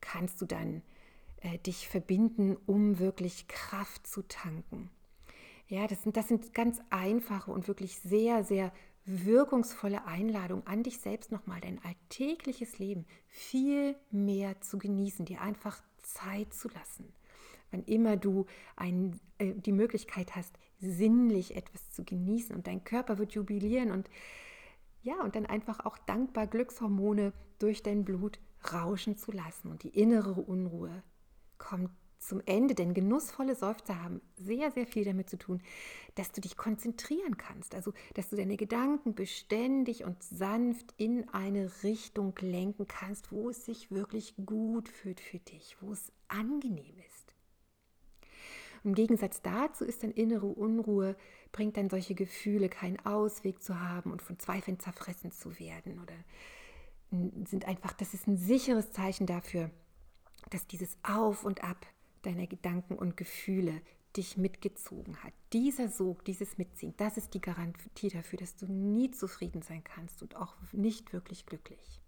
kannst 0.00 0.40
du 0.40 0.46
dann 0.46 0.82
äh, 1.40 1.58
dich 1.58 1.88
verbinden, 1.88 2.56
um 2.66 2.98
wirklich 2.98 3.48
Kraft 3.48 4.06
zu 4.06 4.22
tanken. 4.22 4.90
Ja, 5.68 5.86
das 5.86 6.02
sind, 6.02 6.16
das 6.16 6.28
sind 6.28 6.54
ganz 6.54 6.80
einfache 6.90 7.50
und 7.50 7.68
wirklich 7.68 7.98
sehr, 7.98 8.44
sehr 8.44 8.72
wirkungsvolle 9.06 10.06
Einladungen 10.06 10.66
an 10.66 10.82
dich 10.82 10.98
selbst 10.98 11.30
nochmal, 11.30 11.60
dein 11.60 11.82
alltägliches 11.84 12.78
Leben 12.78 13.06
viel 13.28 13.96
mehr 14.10 14.60
zu 14.60 14.78
genießen, 14.78 15.26
dir 15.26 15.40
einfach 15.40 15.82
Zeit 16.02 16.54
zu 16.54 16.68
lassen. 16.68 17.12
Wann 17.74 17.82
immer 17.86 18.16
du 18.16 18.46
ein, 18.76 19.18
äh, 19.38 19.52
die 19.52 19.72
Möglichkeit 19.72 20.36
hast, 20.36 20.56
sinnlich 20.78 21.56
etwas 21.56 21.90
zu 21.90 22.04
genießen 22.04 22.54
und 22.54 22.68
dein 22.68 22.84
Körper 22.84 23.18
wird 23.18 23.32
jubilieren 23.32 23.90
und 23.90 24.08
ja, 25.02 25.20
und 25.22 25.34
dann 25.34 25.44
einfach 25.44 25.84
auch 25.84 25.98
dankbar 25.98 26.46
Glückshormone 26.46 27.32
durch 27.58 27.82
dein 27.82 28.04
Blut 28.04 28.38
rauschen 28.72 29.16
zu 29.16 29.32
lassen 29.32 29.72
und 29.72 29.82
die 29.82 29.88
innere 29.88 30.40
Unruhe 30.40 31.02
kommt 31.58 31.90
zum 32.20 32.40
Ende, 32.46 32.76
denn 32.76 32.94
genussvolle 32.94 33.56
Seufzer 33.56 34.02
haben 34.02 34.20
sehr, 34.36 34.70
sehr 34.70 34.86
viel 34.86 35.04
damit 35.04 35.28
zu 35.28 35.36
tun, 35.36 35.60
dass 36.14 36.30
du 36.30 36.40
dich 36.40 36.56
konzentrieren 36.56 37.36
kannst, 37.36 37.74
also 37.74 37.92
dass 38.14 38.30
du 38.30 38.36
deine 38.36 38.56
Gedanken 38.56 39.14
beständig 39.14 40.04
und 40.04 40.22
sanft 40.22 40.94
in 40.96 41.28
eine 41.30 41.70
Richtung 41.82 42.34
lenken 42.40 42.86
kannst, 42.86 43.32
wo 43.32 43.50
es 43.50 43.64
sich 43.64 43.90
wirklich 43.90 44.34
gut 44.46 44.88
fühlt 44.88 45.20
für 45.20 45.38
dich, 45.40 45.76
wo 45.80 45.92
es 45.92 46.12
angenehm 46.28 46.96
ist. 46.98 47.23
Im 48.84 48.94
Gegensatz 48.94 49.40
dazu 49.40 49.84
ist 49.84 50.02
dann 50.02 50.10
innere 50.10 50.46
Unruhe, 50.46 51.16
bringt 51.52 51.76
dann 51.78 51.88
solche 51.88 52.14
Gefühle, 52.14 52.68
keinen 52.68 53.04
Ausweg 53.06 53.62
zu 53.62 53.80
haben 53.80 54.12
und 54.12 54.20
von 54.20 54.38
Zweifeln 54.38 54.78
zerfressen 54.78 55.32
zu 55.32 55.58
werden 55.58 56.00
oder 56.00 56.14
sind 57.46 57.64
einfach, 57.66 57.92
das 57.92 58.12
ist 58.12 58.26
ein 58.26 58.36
sicheres 58.36 58.92
Zeichen 58.92 59.26
dafür, 59.26 59.70
dass 60.50 60.66
dieses 60.66 60.96
Auf 61.02 61.44
und 61.44 61.64
Ab 61.64 61.86
deiner 62.22 62.46
Gedanken 62.46 62.94
und 62.94 63.16
Gefühle 63.16 63.80
dich 64.16 64.36
mitgezogen 64.36 65.22
hat. 65.22 65.32
Dieser 65.52 65.88
Sog, 65.88 66.24
dieses 66.24 66.58
Mitziehen, 66.58 66.94
das 66.96 67.16
ist 67.16 67.34
die 67.34 67.40
Garantie 67.40 68.08
dafür, 68.08 68.38
dass 68.38 68.56
du 68.56 68.66
nie 68.66 69.10
zufrieden 69.10 69.62
sein 69.62 69.82
kannst 69.82 70.22
und 70.22 70.36
auch 70.36 70.54
nicht 70.72 71.12
wirklich 71.12 71.46
glücklich. 71.46 72.00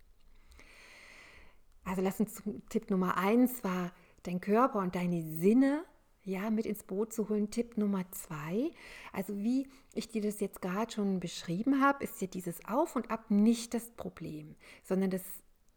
Also 1.84 2.02
lass 2.02 2.20
uns 2.20 2.42
Tipp 2.68 2.90
Nummer 2.90 3.16
eins 3.16 3.62
war 3.64 3.92
dein 4.24 4.40
Körper 4.40 4.80
und 4.80 4.94
deine 4.94 5.22
Sinne 5.22 5.84
ja, 6.26 6.50
mit 6.50 6.66
ins 6.66 6.82
Boot 6.82 7.12
zu 7.12 7.28
holen. 7.28 7.50
Tipp 7.50 7.78
Nummer 7.78 8.04
zwei. 8.10 8.70
Also 9.12 9.38
wie 9.38 9.68
ich 9.94 10.08
dir 10.08 10.20
das 10.20 10.40
jetzt 10.40 10.60
gerade 10.60 10.92
schon 10.92 11.20
beschrieben 11.20 11.80
habe, 11.80 12.04
ist 12.04 12.20
ja 12.20 12.26
dieses 12.26 12.64
Auf 12.66 12.96
und 12.96 13.10
Ab 13.10 13.30
nicht 13.30 13.72
das 13.72 13.90
Problem, 13.90 14.56
sondern 14.84 15.10
das 15.10 15.22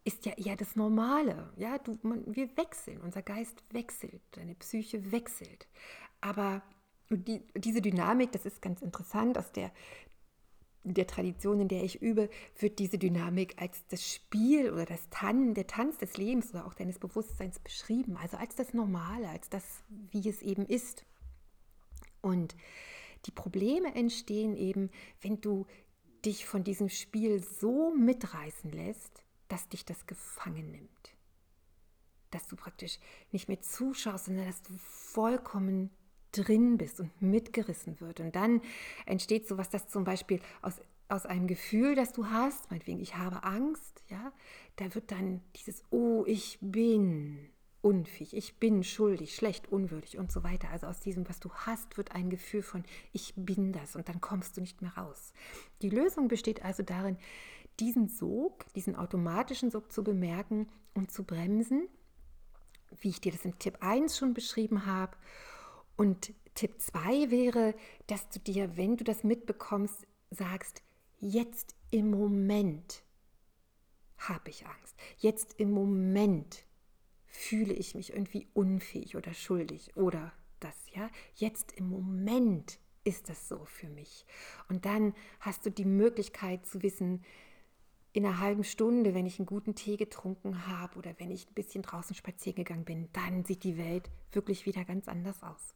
ist 0.04 0.26
ja 0.26 0.34
eher 0.34 0.56
das 0.56 0.76
Normale. 0.76 1.54
Ja, 1.58 1.78
du, 1.78 1.98
man, 2.02 2.24
wir 2.36 2.50
wechseln, 2.58 3.00
unser 3.02 3.22
Geist 3.22 3.64
wechselt, 3.72 4.22
deine 4.32 4.56
Psyche 4.56 5.12
wechselt. 5.12 5.68
Aber 6.20 6.62
die, 7.10 7.42
diese 7.56 7.82
Dynamik, 7.82 8.32
das 8.32 8.46
ist 8.46 8.62
ganz 8.62 8.82
interessant, 8.82 9.38
aus 9.38 9.52
der 9.52 9.72
der 10.84 11.08
Tradition, 11.08 11.60
in 11.60 11.68
der 11.68 11.84
ich 11.84 12.02
übe, 12.02 12.30
wird 12.58 12.80
diese 12.80 12.98
Dynamik 12.98 13.62
als 13.62 13.86
das 13.88 14.08
Spiel 14.08 14.72
oder 14.72 14.86
das 14.86 15.10
Tan 15.10 15.54
der 15.54 15.68
Tanz 15.68 15.98
des 15.98 16.18
Lebens 16.18 16.52
oder 16.52 16.66
auch 16.66 16.74
deines 16.74 17.00
Bewusstseins 17.00 17.60
beschrieben, 17.60 18.18
also 18.18 18.38
als 18.38 18.56
das 18.56 18.74
Normale, 18.74 19.30
als 19.30 19.50
das, 19.50 19.84
wie 20.12 20.28
es 20.28 20.42
eben 20.42 20.66
ist. 20.66 21.06
Und 22.22 22.56
die 23.26 23.32
Probleme 23.32 23.94
entstehen 23.96 24.56
eben, 24.56 24.90
wenn 25.22 25.42
du 25.42 25.66
dich 26.26 26.46
von 26.46 26.64
diesem 26.64 26.90
Spiel 26.90 27.42
so 27.42 27.94
mitreißen 27.94 28.72
lässt, 28.72 29.24
dass 29.48 29.68
dich 29.70 29.86
das 29.86 30.06
gefangen 30.06 30.72
nimmt. 30.72 31.16
Dass 32.32 32.48
du 32.48 32.56
praktisch 32.56 33.00
nicht 33.32 33.48
mehr 33.48 33.62
zuschaust, 33.62 34.26
sondern 34.26 34.46
dass 34.46 34.62
du 34.62 34.74
vollkommen 34.78 35.90
drin 36.32 36.78
bist 36.78 37.00
und 37.00 37.22
mitgerissen 37.22 38.00
wird. 38.00 38.20
Und 38.20 38.36
dann 38.36 38.62
entsteht 39.06 39.48
so 39.48 39.58
was, 39.58 39.70
das 39.70 39.88
zum 39.88 40.04
Beispiel 40.04 40.40
aus, 40.62 40.82
aus 41.08 41.26
einem 41.26 41.48
Gefühl, 41.48 41.96
das 41.96 42.14
du 42.14 42.28
hast, 42.28 42.70
meinetwegen, 42.70 43.00
ich 43.00 43.16
habe 43.16 43.44
Angst, 43.44 44.04
ja, 44.10 44.32
da 44.76 44.94
wird 44.94 45.12
dann 45.12 45.42
dieses 45.56 45.84
Oh, 45.90 46.24
ich 46.28 46.58
bin, 46.62 47.50
unfähig, 47.82 48.36
ich 48.36 48.58
bin 48.58 48.84
schuldig, 48.84 49.36
schlecht, 49.36 49.72
unwürdig 49.72 50.18
und 50.18 50.32
so 50.32 50.44
weiter. 50.44 50.70
Also 50.70 50.88
aus 50.88 51.00
diesem, 51.00 51.28
was 51.28 51.40
du 51.40 51.52
hast, 51.52 51.98
wird 51.98 52.14
ein 52.14 52.30
Gefühl 52.30 52.62
von, 52.62 52.84
ich 53.12 53.34
bin 53.36 53.72
das 53.72 53.96
und 53.96 54.10
dann 54.10 54.22
kommst 54.22 54.58
du 54.58 54.62
nicht 54.62 54.82
mehr 54.82 54.96
raus. 54.98 55.34
Die 55.82 55.90
Lösung 55.90 56.28
besteht 56.28 56.64
also 56.64 56.84
darin, 56.84 57.18
diesen 57.80 58.10
Sog, 58.10 58.66
diesen 58.74 58.96
automatischen 58.96 59.72
Sog 59.72 59.92
zu 59.92 60.04
bemerken 60.04 60.68
und 60.94 61.12
zu 61.12 61.24
bremsen, 61.24 61.88
wie 63.00 63.10
ich 63.10 63.22
dir 63.22 63.32
das 63.32 63.46
im 63.46 63.58
Tipp 63.58 63.78
1 63.82 64.18
schon 64.18 64.34
beschrieben 64.34 64.86
habe. 64.86 65.16
Und 66.00 66.34
Tipp 66.56 66.80
2 66.80 67.30
wäre, 67.30 67.76
dass 68.08 68.30
du 68.30 68.40
dir, 68.40 68.78
wenn 68.78 68.96
du 68.96 69.04
das 69.04 69.26
mitbekommst, 69.26 70.08
sagst, 70.30 70.82
jetzt 71.20 71.76
im 71.92 72.10
Moment 72.10 73.04
habe 74.18 74.50
ich 74.50 74.66
Angst. 74.66 74.96
Jetzt 75.18 75.60
im 75.60 75.72
Moment 75.72 76.64
fühle 77.26 77.74
ich 77.74 77.96
mich 77.96 78.14
irgendwie 78.14 78.48
unfähig 78.54 79.18
oder 79.18 79.34
schuldig 79.34 79.98
oder 79.98 80.32
das, 80.62 80.74
ja. 80.96 81.10
Jetzt 81.36 81.74
im 81.74 81.90
Moment 81.90 82.80
ist 83.04 83.28
das 83.28 83.50
so 83.50 83.66
für 83.66 83.90
mich. 83.90 84.26
Und 84.70 84.86
dann 84.86 85.14
hast 85.42 85.66
du 85.66 85.70
die 85.70 85.84
Möglichkeit 85.84 86.66
zu 86.66 86.82
wissen, 86.82 87.26
in 88.14 88.26
einer 88.26 88.40
halben 88.40 88.64
Stunde, 88.64 89.14
wenn 89.14 89.26
ich 89.26 89.38
einen 89.38 89.48
guten 89.48 89.76
Tee 89.76 89.98
getrunken 89.98 90.66
habe 90.66 90.98
oder 90.98 91.14
wenn 91.18 91.30
ich 91.30 91.50
ein 91.50 91.56
bisschen 91.56 91.82
draußen 91.82 92.16
spazieren 92.16 92.56
gegangen 92.56 92.86
bin, 92.86 93.10
dann 93.12 93.44
sieht 93.44 93.66
die 93.66 93.78
Welt 93.78 94.10
wirklich 94.32 94.66
wieder 94.66 94.86
ganz 94.86 95.10
anders 95.10 95.44
aus. 95.44 95.76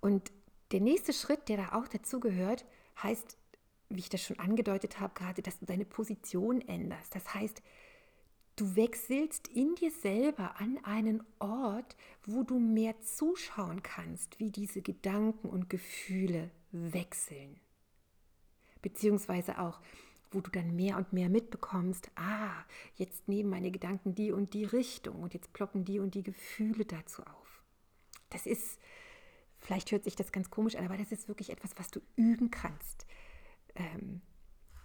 Und 0.00 0.32
der 0.72 0.80
nächste 0.80 1.12
Schritt, 1.12 1.48
der 1.48 1.56
da 1.56 1.72
auch 1.72 1.88
dazugehört, 1.88 2.64
heißt, 3.02 3.36
wie 3.88 4.00
ich 4.00 4.08
das 4.08 4.22
schon 4.22 4.38
angedeutet 4.38 4.98
habe, 5.00 5.14
gerade, 5.14 5.42
dass 5.42 5.58
du 5.58 5.66
deine 5.66 5.84
Position 5.84 6.60
änderst. 6.60 7.14
Das 7.14 7.34
heißt, 7.34 7.62
Du 8.56 8.74
wechselst 8.74 9.48
in 9.48 9.74
dir 9.74 9.90
selber 9.90 10.58
an 10.58 10.78
einen 10.82 11.22
Ort, 11.40 11.94
wo 12.24 12.42
du 12.42 12.58
mehr 12.58 12.98
zuschauen 13.02 13.82
kannst, 13.82 14.40
wie 14.40 14.50
diese 14.50 14.80
Gedanken 14.80 15.50
und 15.50 15.68
Gefühle 15.68 16.50
wechseln. 16.72 17.60
Beziehungsweise 18.80 19.58
auch, 19.58 19.82
wo 20.30 20.40
du 20.40 20.50
dann 20.50 20.74
mehr 20.74 20.96
und 20.96 21.12
mehr 21.12 21.28
mitbekommst, 21.28 22.10
ah, 22.14 22.64
jetzt 22.94 23.28
nehmen 23.28 23.50
meine 23.50 23.70
Gedanken 23.70 24.14
die 24.14 24.32
und 24.32 24.54
die 24.54 24.64
Richtung 24.64 25.22
und 25.22 25.34
jetzt 25.34 25.52
ploppen 25.52 25.84
die 25.84 25.98
und 25.98 26.14
die 26.14 26.22
Gefühle 26.22 26.86
dazu 26.86 27.22
auf. 27.24 27.62
Das 28.30 28.46
ist, 28.46 28.78
vielleicht 29.66 29.90
hört 29.90 30.04
sich 30.04 30.14
das 30.14 30.30
ganz 30.30 30.50
komisch 30.50 30.76
an, 30.76 30.84
aber 30.84 30.96
das 30.96 31.10
ist 31.10 31.28
wirklich 31.28 31.50
etwas, 31.50 31.72
was 31.76 31.90
du 31.90 32.00
üben 32.14 32.50
kannst. 32.50 33.06
Ähm, 33.74 34.22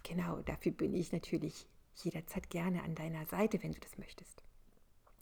genau, 0.02 0.40
dafür 0.42 0.72
bin 0.72 0.92
ich 0.92 1.12
natürlich 1.12 1.66
jederzeit 1.94 2.50
gerne 2.50 2.82
an 2.82 2.96
deiner 2.96 3.24
Seite, 3.26 3.62
wenn 3.62 3.72
du 3.72 3.80
das 3.80 3.96
möchtest. 3.96 4.42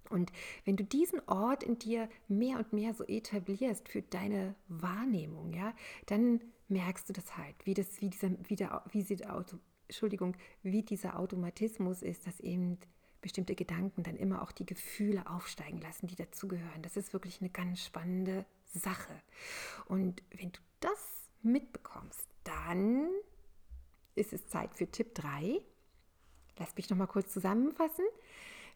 Und 0.08 0.32
wenn 0.64 0.76
du 0.76 0.82
diesen 0.84 1.20
Ort 1.28 1.62
in 1.62 1.78
dir 1.78 2.08
mehr 2.26 2.56
und 2.56 2.72
mehr 2.72 2.94
so 2.94 3.04
etablierst 3.04 3.88
für 3.88 4.02
deine 4.02 4.54
Wahrnehmung, 4.66 5.52
ja, 5.52 5.74
dann 6.06 6.40
merkst 6.68 7.08
du 7.08 7.12
das 7.12 7.36
halt, 7.36 7.54
wie 7.64 7.74
das, 7.74 8.00
wie 8.00 8.10
dieser, 8.10 8.30
wie 8.48 8.56
der, 8.56 8.82
wie 8.90 9.26
Auto, 9.26 9.58
Entschuldigung, 9.86 10.36
wie 10.62 10.82
dieser 10.82 11.18
Automatismus 11.18 12.02
ist, 12.02 12.26
dass 12.26 12.40
eben 12.40 12.78
bestimmte 13.20 13.54
Gedanken 13.54 14.02
dann 14.02 14.16
immer 14.16 14.42
auch 14.42 14.52
die 14.52 14.66
Gefühle 14.66 15.28
aufsteigen 15.28 15.80
lassen, 15.80 16.06
die 16.06 16.16
dazugehören. 16.16 16.82
Das 16.82 16.96
ist 16.96 17.12
wirklich 17.12 17.40
eine 17.40 17.50
ganz 17.50 17.84
spannende 17.84 18.46
Sache. 18.78 19.14
Und 19.86 20.22
wenn 20.30 20.52
du 20.52 20.60
das 20.80 21.30
mitbekommst, 21.42 22.28
dann 22.44 23.08
ist 24.14 24.32
es 24.32 24.48
Zeit 24.48 24.74
für 24.74 24.90
Tipp 24.90 25.14
3. 25.14 25.60
Lass 26.58 26.76
mich 26.76 26.90
noch 26.90 26.96
mal 26.96 27.06
kurz 27.06 27.32
zusammenfassen. 27.32 28.04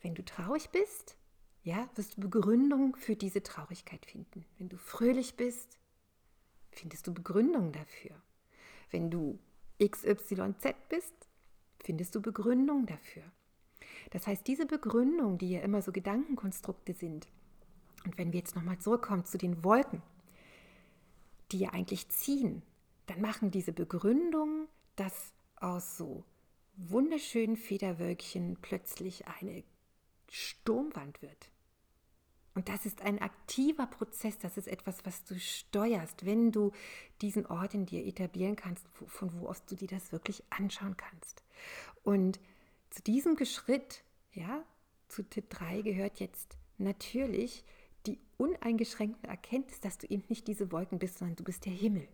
Wenn 0.03 0.15
du 0.15 0.25
traurig 0.25 0.71
bist, 0.71 1.17
ja, 1.63 1.89
wirst 1.95 2.17
du 2.17 2.21
Begründung 2.21 2.97
für 2.97 3.17
diese 3.17 3.43
Traurigkeit 3.43 4.05
finden. 4.05 4.45
Wenn 4.59 4.69
du 4.69 4.77
fröhlich 4.77 5.37
bist, 5.37 5.79
findest 6.73 7.07
du 7.07 7.15
Begründung 7.15 7.73
dafür. 7.73 8.21
Wenn 8.91 9.11
du 9.11 9.39
XYZ 9.83 10.75
bist, 10.89 11.29
findest 11.83 12.15
du 12.15 12.23
Begründung 12.23 12.87
dafür. 12.87 13.23
Das 14.11 14.27
heißt, 14.27 14.47
diese 14.47 14.67
Begründung, 14.67 15.39
die 15.39 15.51
ja 15.51 15.61
immer 15.61 15.83
so 15.83 15.93
Gedankenkonstrukte 15.93 16.95
sind, 16.95 17.29
und 18.05 18.19
wenn 18.19 18.33
wir 18.33 18.41
jetzt 18.41 18.57
nochmal 18.57 18.79
zurückkommen 18.79 19.25
zu 19.25 19.39
den 19.39 19.65
Wolken, 19.65 20.03
die 21.53 21.59
ja 21.59 21.71
eigentlich 21.71 22.09
ziehen, 22.09 22.63
dann 23.07 23.21
machen 23.21 23.51
diese 23.51 23.73
Begründungen, 23.73 24.69
dass 24.97 25.33
aus 25.57 25.97
so 25.97 26.25
wunderschönen 26.77 27.57
Federwölkchen 27.57 28.59
plötzlich 28.61 29.27
eine 29.29 29.65
Sturmwand 30.31 31.23
wird. 31.23 31.51
Und 32.55 32.69
das 32.69 32.87
ist 32.87 33.03
ein 33.03 33.21
aktiver 33.21 33.87
Prozess, 33.87 34.39
das 34.39 34.57
ist 34.57 34.69
etwas, 34.69 35.05
was 35.05 35.25
du 35.25 35.39
steuerst, 35.39 36.25
wenn 36.25 36.53
du 36.53 36.71
diesen 37.21 37.47
Ort 37.47 37.75
in 37.75 37.85
dir 37.85 38.07
etablieren 38.07 38.55
kannst, 38.55 38.87
von 38.93 39.33
wo 39.41 39.49
aus 39.49 39.65
du 39.65 39.75
dir 39.75 39.89
das 39.89 40.13
wirklich 40.13 40.45
anschauen 40.51 40.97
kannst. 40.97 41.43
Und 42.05 42.39
zu 42.91 43.03
diesem 43.03 43.37
Schritt, 43.45 44.05
ja, 44.33 44.65
zu 45.09 45.25
Tipp 45.25 45.51
3 45.51 45.83
gehört 45.83 46.21
jetzt 46.21 46.57
natürlich 46.79 47.65
die 48.07 48.19
uneingeschränkte 48.37 49.29
Erkenntnis, 49.29 49.81
dass 49.81 49.99
du 49.99 50.07
eben 50.07 50.25
nicht 50.29 50.47
diese 50.49 50.73
Wolken 50.73 50.99
bist, 50.99 51.19
sondern 51.19 51.37
du 51.37 51.45
bist 51.45 51.65
der 51.65 51.73
Himmel. 51.73 52.09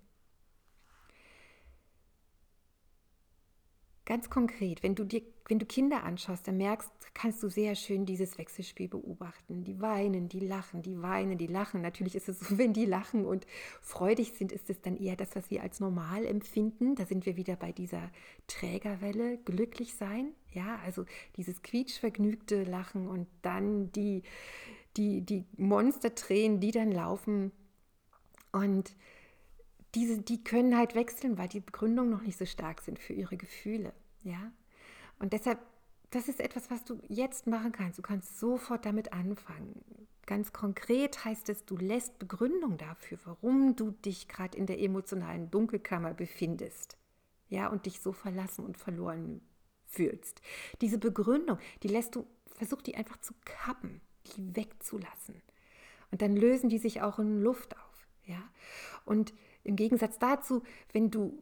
Ganz 4.10 4.28
konkret, 4.28 4.82
wenn 4.82 4.96
du 4.96 5.04
dir, 5.04 5.22
wenn 5.46 5.60
du 5.60 5.66
Kinder 5.66 6.02
anschaust, 6.02 6.48
dann 6.48 6.56
merkst, 6.56 6.90
kannst 7.14 7.40
du 7.44 7.48
sehr 7.48 7.76
schön 7.76 8.06
dieses 8.06 8.38
Wechselspiel 8.38 8.88
beobachten. 8.88 9.62
Die 9.62 9.80
weinen, 9.80 10.28
die 10.28 10.40
lachen, 10.40 10.82
die 10.82 11.00
weinen, 11.00 11.38
die 11.38 11.46
lachen. 11.46 11.80
Natürlich 11.80 12.16
ist 12.16 12.28
es 12.28 12.40
so, 12.40 12.58
wenn 12.58 12.72
die 12.72 12.86
lachen 12.86 13.24
und 13.24 13.46
freudig 13.80 14.32
sind, 14.32 14.50
ist 14.50 14.68
es 14.68 14.80
dann 14.80 14.96
eher 14.96 15.14
das, 15.14 15.36
was 15.36 15.48
wir 15.48 15.62
als 15.62 15.78
normal 15.78 16.26
empfinden. 16.26 16.96
Da 16.96 17.06
sind 17.06 17.24
wir 17.24 17.36
wieder 17.36 17.54
bei 17.54 17.70
dieser 17.70 18.10
Trägerwelle, 18.48 19.38
glücklich 19.44 19.94
sein. 19.94 20.32
Ja, 20.52 20.80
also 20.84 21.04
dieses 21.36 21.62
quietschvergnügte 21.62 22.64
Lachen 22.64 23.06
und 23.06 23.28
dann 23.42 23.92
die, 23.92 24.24
die, 24.96 25.22
die 25.22 25.44
Monstertränen, 25.56 26.60
die 26.60 26.72
dann 26.72 26.92
laufen. 26.92 27.52
Und 28.52 28.94
diese, 29.94 30.18
die 30.18 30.42
können 30.42 30.76
halt 30.76 30.94
wechseln, 30.94 31.38
weil 31.38 31.48
die 31.48 31.60
Begründungen 31.60 32.10
noch 32.10 32.22
nicht 32.22 32.38
so 32.38 32.46
stark 32.46 32.80
sind 32.80 32.98
für 32.98 33.12
ihre 33.12 33.36
Gefühle. 33.36 33.92
Ja? 34.22 34.52
Und 35.18 35.32
deshalb, 35.32 35.58
das 36.10 36.28
ist 36.28 36.40
etwas, 36.40 36.70
was 36.70 36.84
du 36.84 36.98
jetzt 37.08 37.46
machen 37.46 37.72
kannst. 37.72 37.98
Du 37.98 38.02
kannst 38.02 38.38
sofort 38.38 38.84
damit 38.84 39.12
anfangen. 39.12 39.84
Ganz 40.26 40.52
konkret 40.52 41.24
heißt 41.24 41.48
es, 41.48 41.64
du 41.64 41.76
lässt 41.76 42.18
Begründung 42.18 42.78
dafür, 42.78 43.18
warum 43.24 43.74
du 43.74 43.90
dich 43.90 44.28
gerade 44.28 44.56
in 44.56 44.66
der 44.66 44.80
emotionalen 44.80 45.50
Dunkelkammer 45.50 46.14
befindest. 46.14 46.96
Ja, 47.48 47.66
und 47.68 47.86
dich 47.86 48.00
so 48.00 48.12
verlassen 48.12 48.64
und 48.64 48.78
verloren 48.78 49.40
fühlst. 49.86 50.40
Diese 50.80 50.98
Begründung, 50.98 51.58
die 51.82 51.88
lässt 51.88 52.14
du, 52.14 52.26
versuch 52.46 52.80
die 52.80 52.94
einfach 52.94 53.20
zu 53.20 53.34
kappen, 53.44 54.00
die 54.26 54.56
wegzulassen. 54.56 55.42
Und 56.10 56.22
dann 56.22 56.36
lösen 56.36 56.68
die 56.68 56.78
sich 56.78 57.02
auch 57.02 57.18
in 57.18 57.42
Luft 57.42 57.76
auf. 57.76 58.08
Ja? 58.26 58.42
Und 59.04 59.32
im 59.64 59.76
Gegensatz 59.76 60.18
dazu, 60.18 60.62
wenn 60.92 61.10
du 61.10 61.38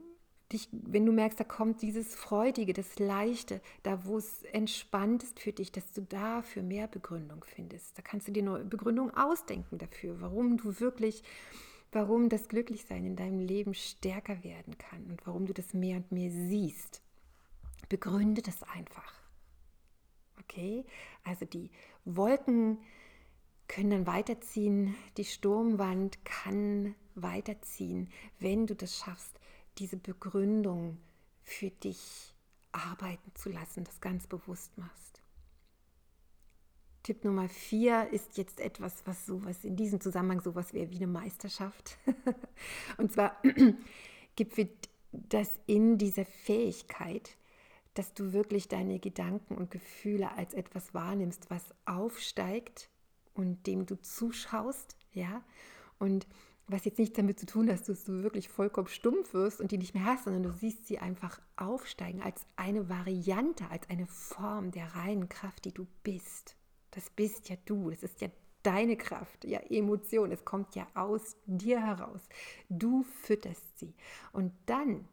dich, 0.53 0.69
wenn 0.73 1.05
du 1.05 1.12
merkst, 1.12 1.38
da 1.38 1.45
kommt 1.45 1.83
dieses 1.83 2.14
Freudige, 2.14 2.73
das 2.73 2.99
Leichte, 2.99 3.61
da 3.83 4.05
wo 4.05 4.19
es 4.19 4.43
entspannt 4.45 5.23
ist 5.23 5.41
für 5.41 5.53
dich, 5.53 5.73
dass 5.73 5.93
du 5.93 6.03
dafür 6.03 6.62
mehr 6.62 6.87
Begründung 6.87 7.45
findest. 7.45 7.99
Da 7.99 8.03
kannst 8.03 8.29
du 8.29 8.33
dir 8.33 8.43
eine 8.43 8.64
Begründung 8.64 9.14
ausdenken 9.14 9.79
dafür, 9.79 10.21
warum 10.21 10.57
du 10.57 10.81
wirklich, 10.81 11.23
warum 11.93 12.29
das 12.29 12.49
Glücklichsein 12.49 13.05
in 13.05 13.17
deinem 13.17 13.41
Leben 13.41 13.75
stärker 13.75 14.43
werden 14.43 14.79
kann 14.79 15.05
und 15.11 15.27
warum 15.27 15.47
du 15.47 15.53
das 15.53 15.75
mehr 15.75 15.99
und 15.99 16.12
mehr 16.12 16.31
siehst. 16.31 17.03
Begründe 17.88 18.43
das 18.43 18.62
einfach. 18.62 19.14
Okay? 20.41 20.85
Also 21.25 21.45
die 21.45 21.71
Wolken 22.16 22.79
können 23.68 23.90
dann 23.90 24.07
weiterziehen, 24.07 24.97
die 25.16 25.25
Sturmwand 25.25 26.25
kann 26.25 26.94
weiterziehen, 27.14 28.11
wenn 28.38 28.66
du 28.66 28.75
das 28.75 28.97
schaffst, 28.97 29.38
diese 29.79 29.97
Begründung 29.97 30.99
für 31.42 31.71
dich 31.71 32.35
arbeiten 32.73 33.31
zu 33.35 33.51
lassen, 33.51 33.85
das 33.85 34.01
ganz 34.01 34.27
bewusst 34.27 34.77
machst. 34.79 35.23
Tipp 37.03 37.25
Nummer 37.25 37.49
vier 37.49 38.09
ist 38.11 38.37
jetzt 38.37 38.61
etwas, 38.61 39.07
was 39.07 39.25
sowas 39.25 39.64
in 39.64 39.77
diesem 39.77 40.01
Zusammenhang 40.01 40.40
sowas 40.40 40.75
wäre 40.75 40.90
wie 40.90 40.97
eine 40.97 41.07
Meisterschaft. 41.07 41.97
Und 42.99 43.12
zwar 43.12 43.40
gibt 44.37 44.59
es 44.59 44.66
das 45.12 45.59
in 45.66 45.97
dieser 45.97 46.27
Fähigkeit, 46.27 47.37
dass 47.99 48.15
du 48.15 48.33
wirklich 48.33 48.69
deine 48.69 49.01
Gedanken 49.01 49.57
und 49.57 49.73
Gefühle 49.73 50.31
als 50.37 50.55
etwas 50.55 50.95
wahrnimmst, 50.95 51.51
was 51.51 51.65
aufsteigt 51.85 52.91
und 53.35 53.67
dem 53.67 53.87
du 53.87 54.01
zuschaust, 54.01 54.97
ja, 55.13 55.43
und 55.99 56.29
was 56.69 56.85
jetzt 56.85 56.99
nichts 56.99 57.17
damit 57.17 57.41
zu 57.41 57.47
tun 57.47 57.69
hat, 57.69 57.89
dass 57.89 58.05
du 58.05 58.23
wirklich 58.23 58.49
vollkommen 58.51 58.89
stumpf 58.89 59.35
wirst 59.35 59.61
und 59.61 59.73
die 59.73 59.79
nicht 59.79 59.95
mehr 59.95 60.05
hast, 60.05 60.25
sondern 60.25 60.45
du 60.45 60.53
siehst 60.53 60.87
sie 60.87 60.99
einfach 60.99 61.41
aufsteigen 61.57 62.23
als 62.23 62.47
eine 62.57 62.89
Variante, 62.89 63.69
als 63.71 63.89
eine 63.91 64.07
Form 64.07 64.71
der 64.71 64.95
reinen 64.95 65.29
Kraft, 65.29 65.65
die 65.65 65.73
du 65.73 65.87
bist. 66.05 66.57
Das 66.93 67.11
bist 67.11 67.49
ja 67.49 67.57
du. 67.65 67.91
Das 67.91 68.03
ist 68.03 68.21
ja 68.21 68.29
deine 68.63 68.97
Kraft, 68.97 69.45
ja 69.45 69.61
Emotion. 69.71 70.31
Es 70.31 70.45
kommt 70.45 70.75
ja 70.75 70.87
aus 70.95 71.37
dir 71.47 71.81
heraus. 71.81 72.21
Du 72.69 73.03
fütterst 73.03 73.79
sie. 73.79 73.95
Und 74.33 74.53
dann 74.67 75.09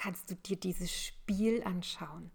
kannst 0.00 0.30
du 0.30 0.34
dir 0.34 0.56
dieses 0.56 0.90
Spiel 0.90 1.62
anschauen, 1.62 2.30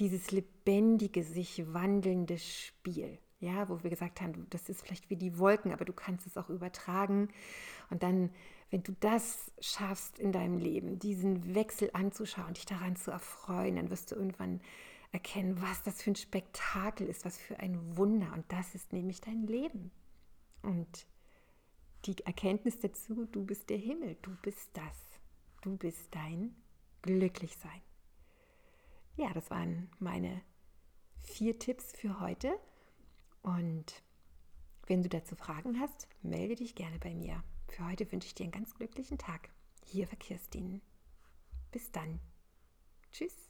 dieses 0.00 0.32
lebendige, 0.32 1.24
sich 1.24 1.72
wandelnde 1.72 2.36
Spiel. 2.38 3.18
Ja, 3.38 3.70
wo 3.70 3.82
wir 3.82 3.88
gesagt 3.88 4.20
haben, 4.20 4.46
das 4.50 4.68
ist 4.68 4.82
vielleicht 4.82 5.08
wie 5.08 5.16
die 5.16 5.38
Wolken, 5.38 5.72
aber 5.72 5.86
du 5.86 5.94
kannst 5.94 6.26
es 6.26 6.36
auch 6.36 6.50
übertragen. 6.50 7.28
Und 7.88 8.02
dann, 8.02 8.30
wenn 8.70 8.82
du 8.82 8.92
das 9.00 9.50
schaffst 9.60 10.18
in 10.18 10.30
deinem 10.30 10.58
Leben, 10.58 10.98
diesen 10.98 11.54
Wechsel 11.54 11.90
anzuschauen, 11.94 12.52
dich 12.52 12.66
daran 12.66 12.96
zu 12.96 13.10
erfreuen, 13.10 13.76
dann 13.76 13.88
wirst 13.90 14.10
du 14.10 14.14
irgendwann 14.14 14.60
erkennen, 15.12 15.60
was 15.62 15.82
das 15.84 16.02
für 16.02 16.10
ein 16.10 16.16
Spektakel 16.16 17.06
ist, 17.08 17.24
was 17.24 17.38
für 17.38 17.58
ein 17.60 17.96
Wunder. 17.96 18.30
Und 18.34 18.44
das 18.52 18.74
ist 18.74 18.92
nämlich 18.92 19.22
dein 19.22 19.46
Leben. 19.46 19.90
Und 20.60 21.06
die 22.04 22.16
Erkenntnis 22.26 22.78
dazu, 22.78 23.24
du 23.24 23.44
bist 23.44 23.70
der 23.70 23.78
Himmel, 23.78 24.18
du 24.20 24.36
bist 24.42 24.70
das. 24.74 25.20
Du 25.62 25.76
bist 25.76 26.14
dein 26.14 26.54
Glücklichsein. 27.06 27.80
Ja, 29.16 29.32
das 29.32 29.50
waren 29.50 29.88
meine 29.98 30.42
vier 31.22 31.58
Tipps 31.58 31.92
für 31.92 32.20
heute. 32.20 32.58
Und 33.42 34.02
wenn 34.86 35.02
du 35.02 35.08
dazu 35.08 35.34
Fragen 35.36 35.80
hast, 35.80 36.08
melde 36.22 36.56
dich 36.56 36.74
gerne 36.74 36.98
bei 36.98 37.14
mir. 37.14 37.42
Für 37.68 37.86
heute 37.86 38.10
wünsche 38.12 38.26
ich 38.26 38.34
dir 38.34 38.44
einen 38.44 38.52
ganz 38.52 38.74
glücklichen 38.74 39.18
Tag. 39.18 39.48
Hier 39.84 40.06
war 40.08 40.16
Kirstin. 40.16 40.82
Bis 41.72 41.90
dann. 41.90 42.20
Tschüss. 43.12 43.45